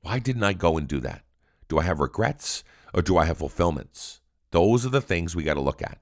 Why 0.00 0.18
didn't 0.18 0.44
I 0.44 0.54
go 0.54 0.76
and 0.76 0.88
do 0.88 1.00
that? 1.00 1.22
Do 1.68 1.78
I 1.78 1.82
have 1.82 2.00
regrets 2.00 2.64
or 2.92 3.02
do 3.02 3.16
I 3.16 3.26
have 3.26 3.38
fulfillments? 3.38 4.20
Those 4.50 4.86
are 4.86 4.90
the 4.90 5.00
things 5.00 5.34
we 5.34 5.42
got 5.42 5.54
to 5.54 5.60
look 5.60 5.82
at. 5.82 5.98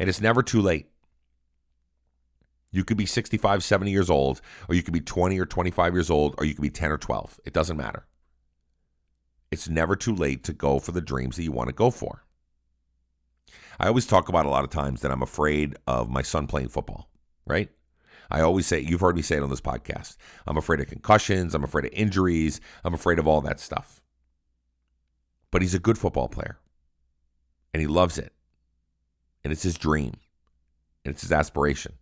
And 0.00 0.08
it's 0.08 0.20
never 0.20 0.42
too 0.42 0.62
late. 0.62 0.88
You 2.72 2.84
could 2.84 2.96
be 2.96 3.04
65, 3.04 3.62
70 3.62 3.90
years 3.90 4.08
old, 4.08 4.40
or 4.66 4.74
you 4.74 4.82
could 4.82 4.94
be 4.94 5.00
20 5.02 5.38
or 5.38 5.44
25 5.44 5.92
years 5.92 6.08
old, 6.08 6.34
or 6.38 6.46
you 6.46 6.54
could 6.54 6.62
be 6.62 6.70
10 6.70 6.90
or 6.90 6.96
12. 6.96 7.38
It 7.44 7.52
doesn't 7.52 7.76
matter. 7.76 8.06
It's 9.50 9.68
never 9.68 9.96
too 9.96 10.14
late 10.14 10.42
to 10.44 10.54
go 10.54 10.78
for 10.78 10.92
the 10.92 11.02
dreams 11.02 11.36
that 11.36 11.42
you 11.42 11.52
want 11.52 11.68
to 11.68 11.74
go 11.74 11.90
for. 11.90 12.24
I 13.78 13.88
always 13.88 14.06
talk 14.06 14.30
about 14.30 14.46
a 14.46 14.48
lot 14.48 14.64
of 14.64 14.70
times 14.70 15.02
that 15.02 15.10
I'm 15.10 15.22
afraid 15.22 15.76
of 15.86 16.08
my 16.08 16.22
son 16.22 16.46
playing 16.46 16.70
football, 16.70 17.10
right? 17.46 17.68
I 18.30 18.40
always 18.40 18.66
say, 18.66 18.80
you've 18.80 19.00
heard 19.00 19.16
me 19.16 19.22
say 19.22 19.36
it 19.36 19.42
on 19.42 19.50
this 19.50 19.60
podcast. 19.60 20.16
I'm 20.46 20.56
afraid 20.56 20.80
of 20.80 20.86
concussions. 20.86 21.54
I'm 21.54 21.64
afraid 21.64 21.84
of 21.84 21.92
injuries. 21.92 22.58
I'm 22.84 22.94
afraid 22.94 23.18
of 23.18 23.26
all 23.26 23.42
that 23.42 23.60
stuff. 23.60 24.00
But 25.50 25.60
he's 25.60 25.74
a 25.74 25.78
good 25.78 25.98
football 25.98 26.28
player 26.28 26.58
and 27.74 27.82
he 27.82 27.86
loves 27.86 28.16
it 28.16 28.32
and 29.44 29.52
it's 29.52 29.62
his 29.62 29.76
dream 29.76 30.14
and 31.04 31.12
it's 31.12 31.22
his 31.22 31.32
aspiration. 31.32 31.94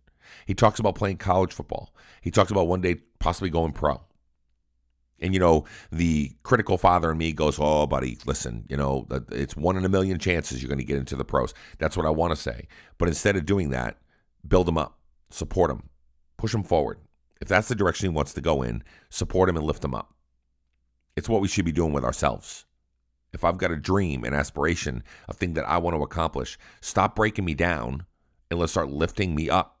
He 0.45 0.53
talks 0.53 0.79
about 0.79 0.95
playing 0.95 1.17
college 1.17 1.53
football. 1.53 1.93
He 2.21 2.31
talks 2.31 2.51
about 2.51 2.67
one 2.67 2.81
day 2.81 2.95
possibly 3.19 3.49
going 3.49 3.71
pro. 3.71 4.01
And 5.21 5.33
you 5.33 5.39
know, 5.39 5.65
the 5.91 6.31
critical 6.43 6.77
father 6.77 7.11
in 7.11 7.17
me 7.17 7.33
goes, 7.33 7.57
"Oh, 7.59 7.85
buddy, 7.87 8.17
listen, 8.25 8.65
you 8.69 8.77
know, 8.77 9.05
it's 9.31 9.55
one 9.55 9.75
in 9.75 9.83
a 9.83 9.89
million 9.89 10.17
chances 10.17 10.61
you're 10.61 10.69
going 10.69 10.79
to 10.79 10.85
get 10.85 10.97
into 10.97 11.17
the 11.17 11.25
pros." 11.25 11.53
That's 11.77 11.97
what 11.97 12.05
I 12.05 12.09
want 12.09 12.31
to 12.31 12.37
say. 12.37 12.67
But 12.97 13.09
instead 13.09 13.35
of 13.35 13.45
doing 13.45 13.71
that, 13.71 13.97
build 14.47 14.69
him 14.69 14.77
up, 14.77 14.97
support 15.29 15.71
him, 15.71 15.89
push 16.37 16.53
him 16.53 16.63
forward. 16.63 16.99
If 17.41 17.49
that's 17.49 17.67
the 17.67 17.75
direction 17.75 18.09
he 18.09 18.15
wants 18.15 18.33
to 18.33 18.41
go 18.41 18.61
in, 18.61 18.83
support 19.09 19.49
him 19.49 19.57
and 19.57 19.65
lift 19.65 19.83
him 19.83 19.93
up. 19.93 20.13
It's 21.17 21.27
what 21.27 21.41
we 21.41 21.49
should 21.49 21.65
be 21.65 21.71
doing 21.73 21.91
with 21.91 22.05
ourselves 22.05 22.65
if 23.33 23.43
I've 23.43 23.57
got 23.57 23.71
a 23.71 23.77
dream, 23.77 24.23
an 24.23 24.33
aspiration, 24.33 25.03
a 25.27 25.33
thing 25.33 25.53
that 25.53 25.67
I 25.67 25.77
want 25.77 25.95
to 25.95 26.03
accomplish, 26.03 26.57
stop 26.81 27.15
breaking 27.15 27.45
me 27.45 27.53
down 27.53 28.05
and 28.49 28.59
let's 28.59 28.71
start 28.71 28.89
lifting 28.89 29.35
me 29.35 29.49
up. 29.49 29.79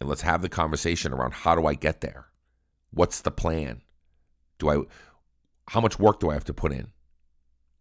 And 0.00 0.08
let's 0.08 0.22
have 0.22 0.42
the 0.42 0.48
conversation 0.48 1.12
around 1.12 1.32
how 1.32 1.54
do 1.54 1.66
I 1.66 1.74
get 1.74 2.00
there? 2.00 2.26
What's 2.90 3.20
the 3.20 3.30
plan? 3.30 3.82
Do 4.58 4.68
I 4.68 4.82
how 5.68 5.80
much 5.80 5.98
work 5.98 6.20
do 6.20 6.30
I 6.30 6.34
have 6.34 6.44
to 6.44 6.52
put 6.52 6.72
in? 6.72 6.88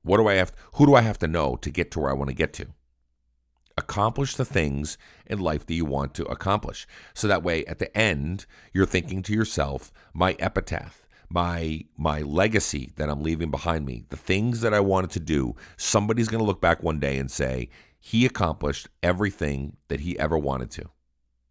What 0.04 0.18
do 0.18 0.28
I 0.28 0.36
have 0.36 0.54
who 0.76 0.86
do 0.86 0.96
I 0.96 1.02
have 1.02 1.20
to 1.20 1.28
know 1.28 1.56
to 1.58 1.70
get 1.70 1.92
to 1.92 2.00
where 2.00 2.12
I 2.12 2.13
want 2.13 2.30
to 2.30 2.36
get 2.36 2.54
to? 2.54 2.68
Accomplish 3.76 4.36
the 4.36 4.46
things 4.46 4.98
in 5.26 5.39
life 5.39 5.66
that 5.66 5.74
you 5.74 5.86
want 5.86 6.13
to 6.13 6.26
accomplish. 6.26 6.88
So 7.13 7.28
that 7.28 7.44
way 7.44 7.66
at 7.66 7.80
the 7.80 7.96
end, 7.98 8.46
you're 8.72 8.86
thinking 8.86 9.24
to 9.24 9.34
yourself, 9.34 9.92
my 10.13 10.36
epitaph 10.39 11.03
my 11.30 11.86
my 11.98 12.22
legacy 12.22 12.92
that 12.96 13.10
I'm 13.10 13.24
leaving 13.24 13.52
behind 13.52 13.86
me, 13.86 14.06
the 14.10 14.18
things 14.18 14.62
that 14.62 14.74
I 14.74 14.80
wanted 14.80 15.12
to 15.12 15.20
do, 15.20 15.56
somebody's 15.78 16.28
going 16.28 16.40
to 16.40 16.46
look 16.46 16.62
back 16.62 16.84
one 16.84 17.00
day 17.00 17.18
and 17.18 17.30
say 17.30 17.70
he 18.00 18.26
accomplished 18.26 18.90
everything 19.02 19.78
that 19.88 20.02
he 20.02 20.18
ever 20.20 20.38
wanted 20.38 20.72
to. 20.72 20.90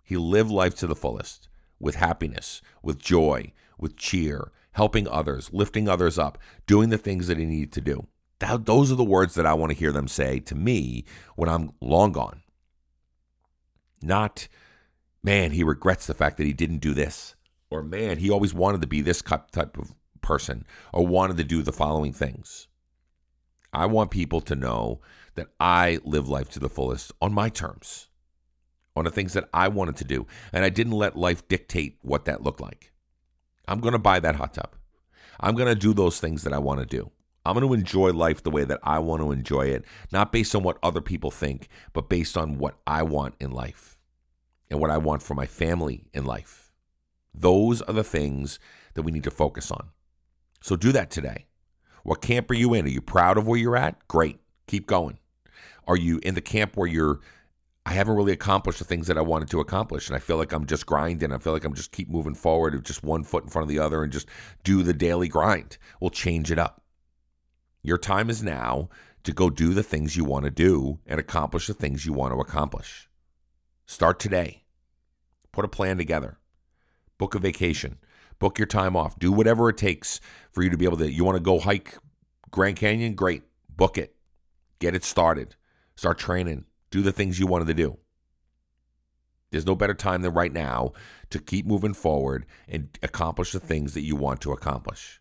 He 0.03 0.17
lived 0.17 0.51
life 0.51 0.75
to 0.77 0.87
the 0.87 0.95
fullest 0.95 1.49
with 1.81 1.97
happiness, 1.97 2.63
with 2.83 2.99
joy, 2.99 3.53
with 3.79 3.97
cheer, 3.97 4.53
helping 4.73 5.09
others, 5.09 5.51
lifting 5.53 5.89
others 5.89 6.19
up, 6.19 6.39
doing 6.67 6.91
the 6.91 6.99
things 6.99 7.27
that 7.27 7.39
he 7.39 7.45
needed 7.45 7.73
to 7.73 7.81
do. 7.81 8.07
That, 8.39 8.67
those 8.67 8.93
are 8.93 8.97
the 8.97 9.05
words 9.05 9.35
that 9.35 9.47
I 9.47 9.55
want 9.55 9.73
to 9.73 9.79
hear 9.79 9.93
them 9.93 10.09
say 10.09 10.41
to 10.41 10.55
me 10.55 11.05
when 11.37 11.49
I'm 11.49 11.73
long 11.81 12.13
gone. 12.13 12.43
Not, 14.03 14.49
man, 15.23 15.53
he 15.53 15.63
regrets 15.63 16.07
the 16.07 16.15
fact 16.15 16.37
that 16.37 16.47
he 16.47 16.53
didn't 16.53 16.79
do 16.79 16.93
this 16.93 17.35
or 17.73 17.83
man, 17.83 18.19
he 18.19 18.31
always 18.31 18.55
wanted 18.55 18.81
to 18.83 18.87
be 18.87 19.01
this 19.01 19.23
type 19.23 19.79
of 19.79 19.95
person 20.21 20.65
or 20.93 21.07
wanted 21.07 21.37
to 21.39 21.45
do 21.45 21.63
the 21.63 21.73
following 21.73 22.13
things. 22.13 22.69
I 23.73 23.87
want 23.87 24.11
people 24.11 24.41
to 24.43 24.55
know 24.55 25.01
that 25.35 25.49
I 25.59 25.99
live 26.05 26.29
life 26.29 26.51
to 26.51 26.59
the 26.59 26.69
fullest 26.69 27.13
on 27.23 27.33
my 27.33 27.49
terms, 27.49 28.09
on 28.95 29.05
the 29.05 29.11
things 29.11 29.33
that 29.33 29.49
I 29.55 29.69
wanted 29.69 29.97
to 29.97 30.05
do. 30.05 30.27
And 30.53 30.65
I 30.65 30.69
didn't 30.69 30.93
let 30.93 31.17
life 31.17 31.49
dictate 31.49 31.97
what 32.03 32.27
that 32.27 32.43
looked 32.43 32.61
like. 32.61 32.93
I'm 33.67 33.81
going 33.81 33.93
to 33.93 33.99
buy 33.99 34.21
that 34.21 34.37
hot 34.37 34.55
tub. 34.55 34.77
I'm 35.41 35.55
going 35.55 35.73
to 35.73 35.81
do 35.81 35.95
those 35.95 36.21
things 36.21 36.43
that 36.43 36.53
I 36.53 36.59
want 36.59 36.81
to 36.81 36.87
do. 36.87 37.11
I'm 37.45 37.55
going 37.55 37.67
to 37.67 37.75
enjoy 37.75 38.13
life 38.13 38.43
the 38.43 38.51
way 38.51 38.65
that 38.65 38.81
I 38.85 38.99
want 38.99 39.23
to 39.23 39.33
enjoy 39.33 39.63
it, 39.63 39.85
not 40.13 40.31
based 40.31 40.55
on 40.55 40.63
what 40.63 40.79
other 40.83 41.01
people 41.01 41.31
think, 41.31 41.69
but 41.93 42.09
based 42.09 42.37
on 42.37 42.59
what 42.59 42.77
I 42.87 43.03
want 43.03 43.35
in 43.41 43.51
life. 43.51 43.97
and 44.73 44.81
what 44.81 44.91
I 44.91 44.97
want 44.97 45.23
for 45.23 45.35
my 45.35 45.47
family 45.47 46.07
in 46.15 46.25
life. 46.25 46.72
Those 47.35 47.83
are 47.83 47.93
the 47.93 48.05
things 48.05 48.59
that 48.95 49.03
we 49.03 49.13
need 49.13 49.25
to 49.25 49.31
focus 49.31 49.71
on. 49.71 49.89
So 50.61 50.77
do 50.77 50.93
that 50.93 51.11
today. 51.11 51.47
What 52.05 52.23
camp 52.23 52.51
are 52.51 52.55
you 52.55 52.75
in? 52.75 52.85
Are 52.85 52.91
you 52.91 53.01
proud 53.01 53.39
of 53.39 53.47
where 53.47 53.59
you're 53.59 53.77
at? 53.77 54.07
Great. 54.09 54.41
Keep 54.67 54.87
going. 54.87 55.19
Are 55.87 55.97
you 55.97 56.21
in 56.23 56.35
the 56.35 56.41
camp 56.41 56.77
where 56.77 56.89
you're 56.89 57.21
I 57.85 57.95
haven't 57.95 58.15
really 58.15 58.33
accomplished 58.33 58.79
the 58.79 58.85
things 58.85 59.09
that 59.09 59.19
I 59.19 59.23
wanted 59.23 59.51
to 59.51 59.61
accomplish. 59.61 60.09
And 60.09 60.15
I 60.15 60.21
feel 60.21 60.37
like 60.37 60.53
I'm 60.53 60.67
just 60.67 60.87
grinding. 60.87 61.33
I 61.33 61.39
feel 61.39 61.53
like 61.53 61.65
I'm 61.65 61.75
just 61.75 61.91
keep 61.91 62.09
moving 62.09 62.35
forward 62.35 62.75
with 62.75 62.85
just 62.85 63.03
one 63.03 63.25
foot 63.25 63.43
in 63.43 63.51
front 63.51 63.65
of 63.65 63.69
the 63.69 63.81
other 63.81 64.05
and 64.05 64.13
just 64.13 64.29
do 64.63 64.83
the 64.83 64.93
daily 64.93 65.29
grind. 65.29 65.79
We'll 66.01 66.11
change 66.11 66.53
it 66.53 66.59
up. 66.59 66.83
Your 67.83 67.99
time 67.99 68.31
is 68.31 68.43
now 68.43 68.89
to 69.25 69.33
go 69.33 69.51
do 69.51 69.75
the 69.75 69.83
things 69.83 70.17
you 70.17 70.25
want 70.25 70.45
to 70.45 70.51
do 70.51 71.01
and 71.07 71.19
accomplish 71.19 71.67
the 71.67 71.75
things 71.75 72.07
you 72.07 72.13
want 72.13 72.33
to 72.33 72.41
accomplish. 72.41 73.09
Start 73.87 74.21
today. 74.21 74.63
Put 75.51 75.65
a 75.65 75.69
plan 75.69 75.97
together. 75.99 76.39
Book 77.23 77.37
a 77.37 77.39
vacation. 77.39 77.99
Book 78.41 78.59
your 78.59 78.67
time 78.67 78.97
off. 78.97 79.17
Do 79.17 79.31
whatever 79.31 79.69
it 79.69 79.77
takes 79.77 80.21
for 80.51 80.65
you 80.65 80.71
to 80.71 80.77
be 80.77 80.87
able 80.87 80.97
to. 80.97 81.09
You 81.09 81.23
want 81.23 81.37
to 81.37 81.41
go 81.41 81.61
hike 81.61 81.97
Grand 82.51 82.75
Canyon? 82.75 83.15
Great. 83.15 83.45
Book 83.69 83.97
it. 83.97 84.17
Get 84.81 84.97
it 84.97 85.05
started. 85.05 85.55
Start 85.95 86.19
training. 86.19 86.65
Do 86.91 87.01
the 87.01 87.13
things 87.13 87.39
you 87.39 87.47
wanted 87.47 87.69
to 87.69 87.75
do. 87.75 87.97
There's 89.53 89.65
no 89.65 89.77
better 89.77 89.95
time 89.95 90.23
than 90.23 90.35
right 90.35 90.53
now 90.53 90.95
to 91.31 91.39
keep 91.39 91.65
moving 91.65 91.95
forward 91.95 92.45
and 92.67 92.89
accomplish 93.05 93.53
the 93.53 93.61
things 93.61 93.95
that 93.95 94.03
you 94.03 94.17
want 94.17 94.41
to 94.41 94.51
accomplish. 94.51 95.21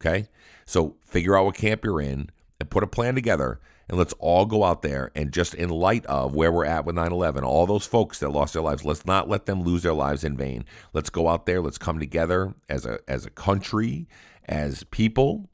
Okay? 0.00 0.28
So 0.64 0.96
figure 1.04 1.36
out 1.36 1.44
what 1.44 1.56
camp 1.56 1.84
you're 1.84 2.00
in 2.00 2.30
and 2.58 2.70
put 2.70 2.82
a 2.82 2.86
plan 2.86 3.14
together 3.14 3.60
and 3.88 3.98
let's 3.98 4.14
all 4.18 4.46
go 4.46 4.64
out 4.64 4.82
there 4.82 5.10
and 5.14 5.32
just 5.32 5.54
in 5.54 5.68
light 5.68 6.04
of 6.06 6.34
where 6.34 6.52
we're 6.52 6.64
at 6.64 6.84
with 6.84 6.96
9-11 6.96 7.42
all 7.42 7.66
those 7.66 7.86
folks 7.86 8.18
that 8.18 8.30
lost 8.30 8.52
their 8.52 8.62
lives 8.62 8.84
let's 8.84 9.06
not 9.06 9.28
let 9.28 9.46
them 9.46 9.62
lose 9.62 9.82
their 9.82 9.94
lives 9.94 10.24
in 10.24 10.36
vain. 10.36 10.64
Let's 10.92 11.10
go 11.10 11.28
out 11.28 11.46
there 11.46 11.60
let's 11.60 11.78
come 11.78 11.98
together 11.98 12.54
as 12.68 12.86
a 12.86 12.98
as 13.08 13.26
a 13.26 13.30
country 13.30 14.08
as 14.46 14.84
people 14.84 15.50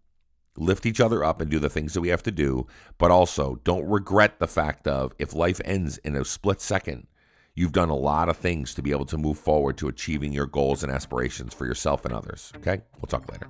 lift 0.57 0.85
each 0.85 1.01
other 1.01 1.25
up 1.25 1.41
and 1.41 1.51
do 1.51 1.59
the 1.59 1.71
things 1.71 1.95
that 1.95 2.01
we 2.01 2.09
have 2.09 2.23
to 2.25 2.31
do. 2.31 2.67
But 2.99 3.11
also 3.11 3.61
don't 3.65 3.89
regret 3.89 4.39
the 4.39 4.49
fact 4.49 4.87
of 4.87 5.13
if 5.19 5.35
life 5.35 5.61
ends 5.65 5.99
in 5.99 6.17
a 6.17 6.25
split 6.25 6.61
second 6.61 7.07
you've 7.55 7.73
done 7.73 7.91
a 7.91 7.97
lot 7.97 8.29
of 8.29 8.37
things 8.37 8.75
to 8.75 8.83
be 8.83 8.91
able 8.91 9.05
to 9.05 9.19
move 9.19 9.39
forward 9.39 9.77
to 9.77 9.89
achieving 9.89 10.33
your 10.33 10.47
goals 10.47 10.83
and 10.83 10.93
aspirations 10.93 11.53
for 11.53 11.67
yourself 11.67 12.05
and 12.05 12.15
others. 12.15 12.53
Okay? 12.57 12.81
We'll 12.97 13.09
talk 13.09 13.31
later 13.31 13.49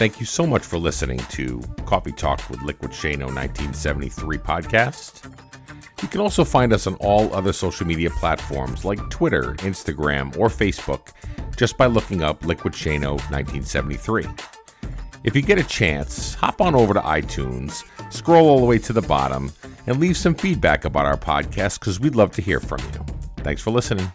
Thank 0.00 0.18
you 0.18 0.24
so 0.24 0.46
much 0.46 0.62
for 0.62 0.78
listening 0.78 1.18
to 1.18 1.60
Coffee 1.84 2.12
Talk 2.12 2.48
with 2.48 2.62
Liquid 2.62 2.90
Shano 2.90 3.26
1973 3.26 4.38
podcast. 4.38 5.30
You 6.00 6.08
can 6.08 6.22
also 6.22 6.42
find 6.42 6.72
us 6.72 6.86
on 6.86 6.94
all 6.94 7.30
other 7.34 7.52
social 7.52 7.86
media 7.86 8.08
platforms 8.08 8.86
like 8.86 9.10
Twitter, 9.10 9.52
Instagram, 9.56 10.34
or 10.38 10.48
Facebook 10.48 11.12
just 11.54 11.76
by 11.76 11.84
looking 11.84 12.22
up 12.22 12.46
Liquid 12.46 12.72
Shano 12.72 13.18
1973. 13.30 14.26
If 15.24 15.36
you 15.36 15.42
get 15.42 15.58
a 15.58 15.64
chance, 15.64 16.32
hop 16.32 16.62
on 16.62 16.74
over 16.74 16.94
to 16.94 17.00
iTunes, 17.00 17.84
scroll 18.10 18.48
all 18.48 18.60
the 18.60 18.64
way 18.64 18.78
to 18.78 18.94
the 18.94 19.02
bottom, 19.02 19.52
and 19.86 20.00
leave 20.00 20.16
some 20.16 20.34
feedback 20.34 20.86
about 20.86 21.04
our 21.04 21.18
podcast 21.18 21.78
because 21.78 22.00
we'd 22.00 22.16
love 22.16 22.30
to 22.30 22.40
hear 22.40 22.60
from 22.60 22.80
you. 22.94 23.04
Thanks 23.44 23.60
for 23.60 23.70
listening. 23.70 24.10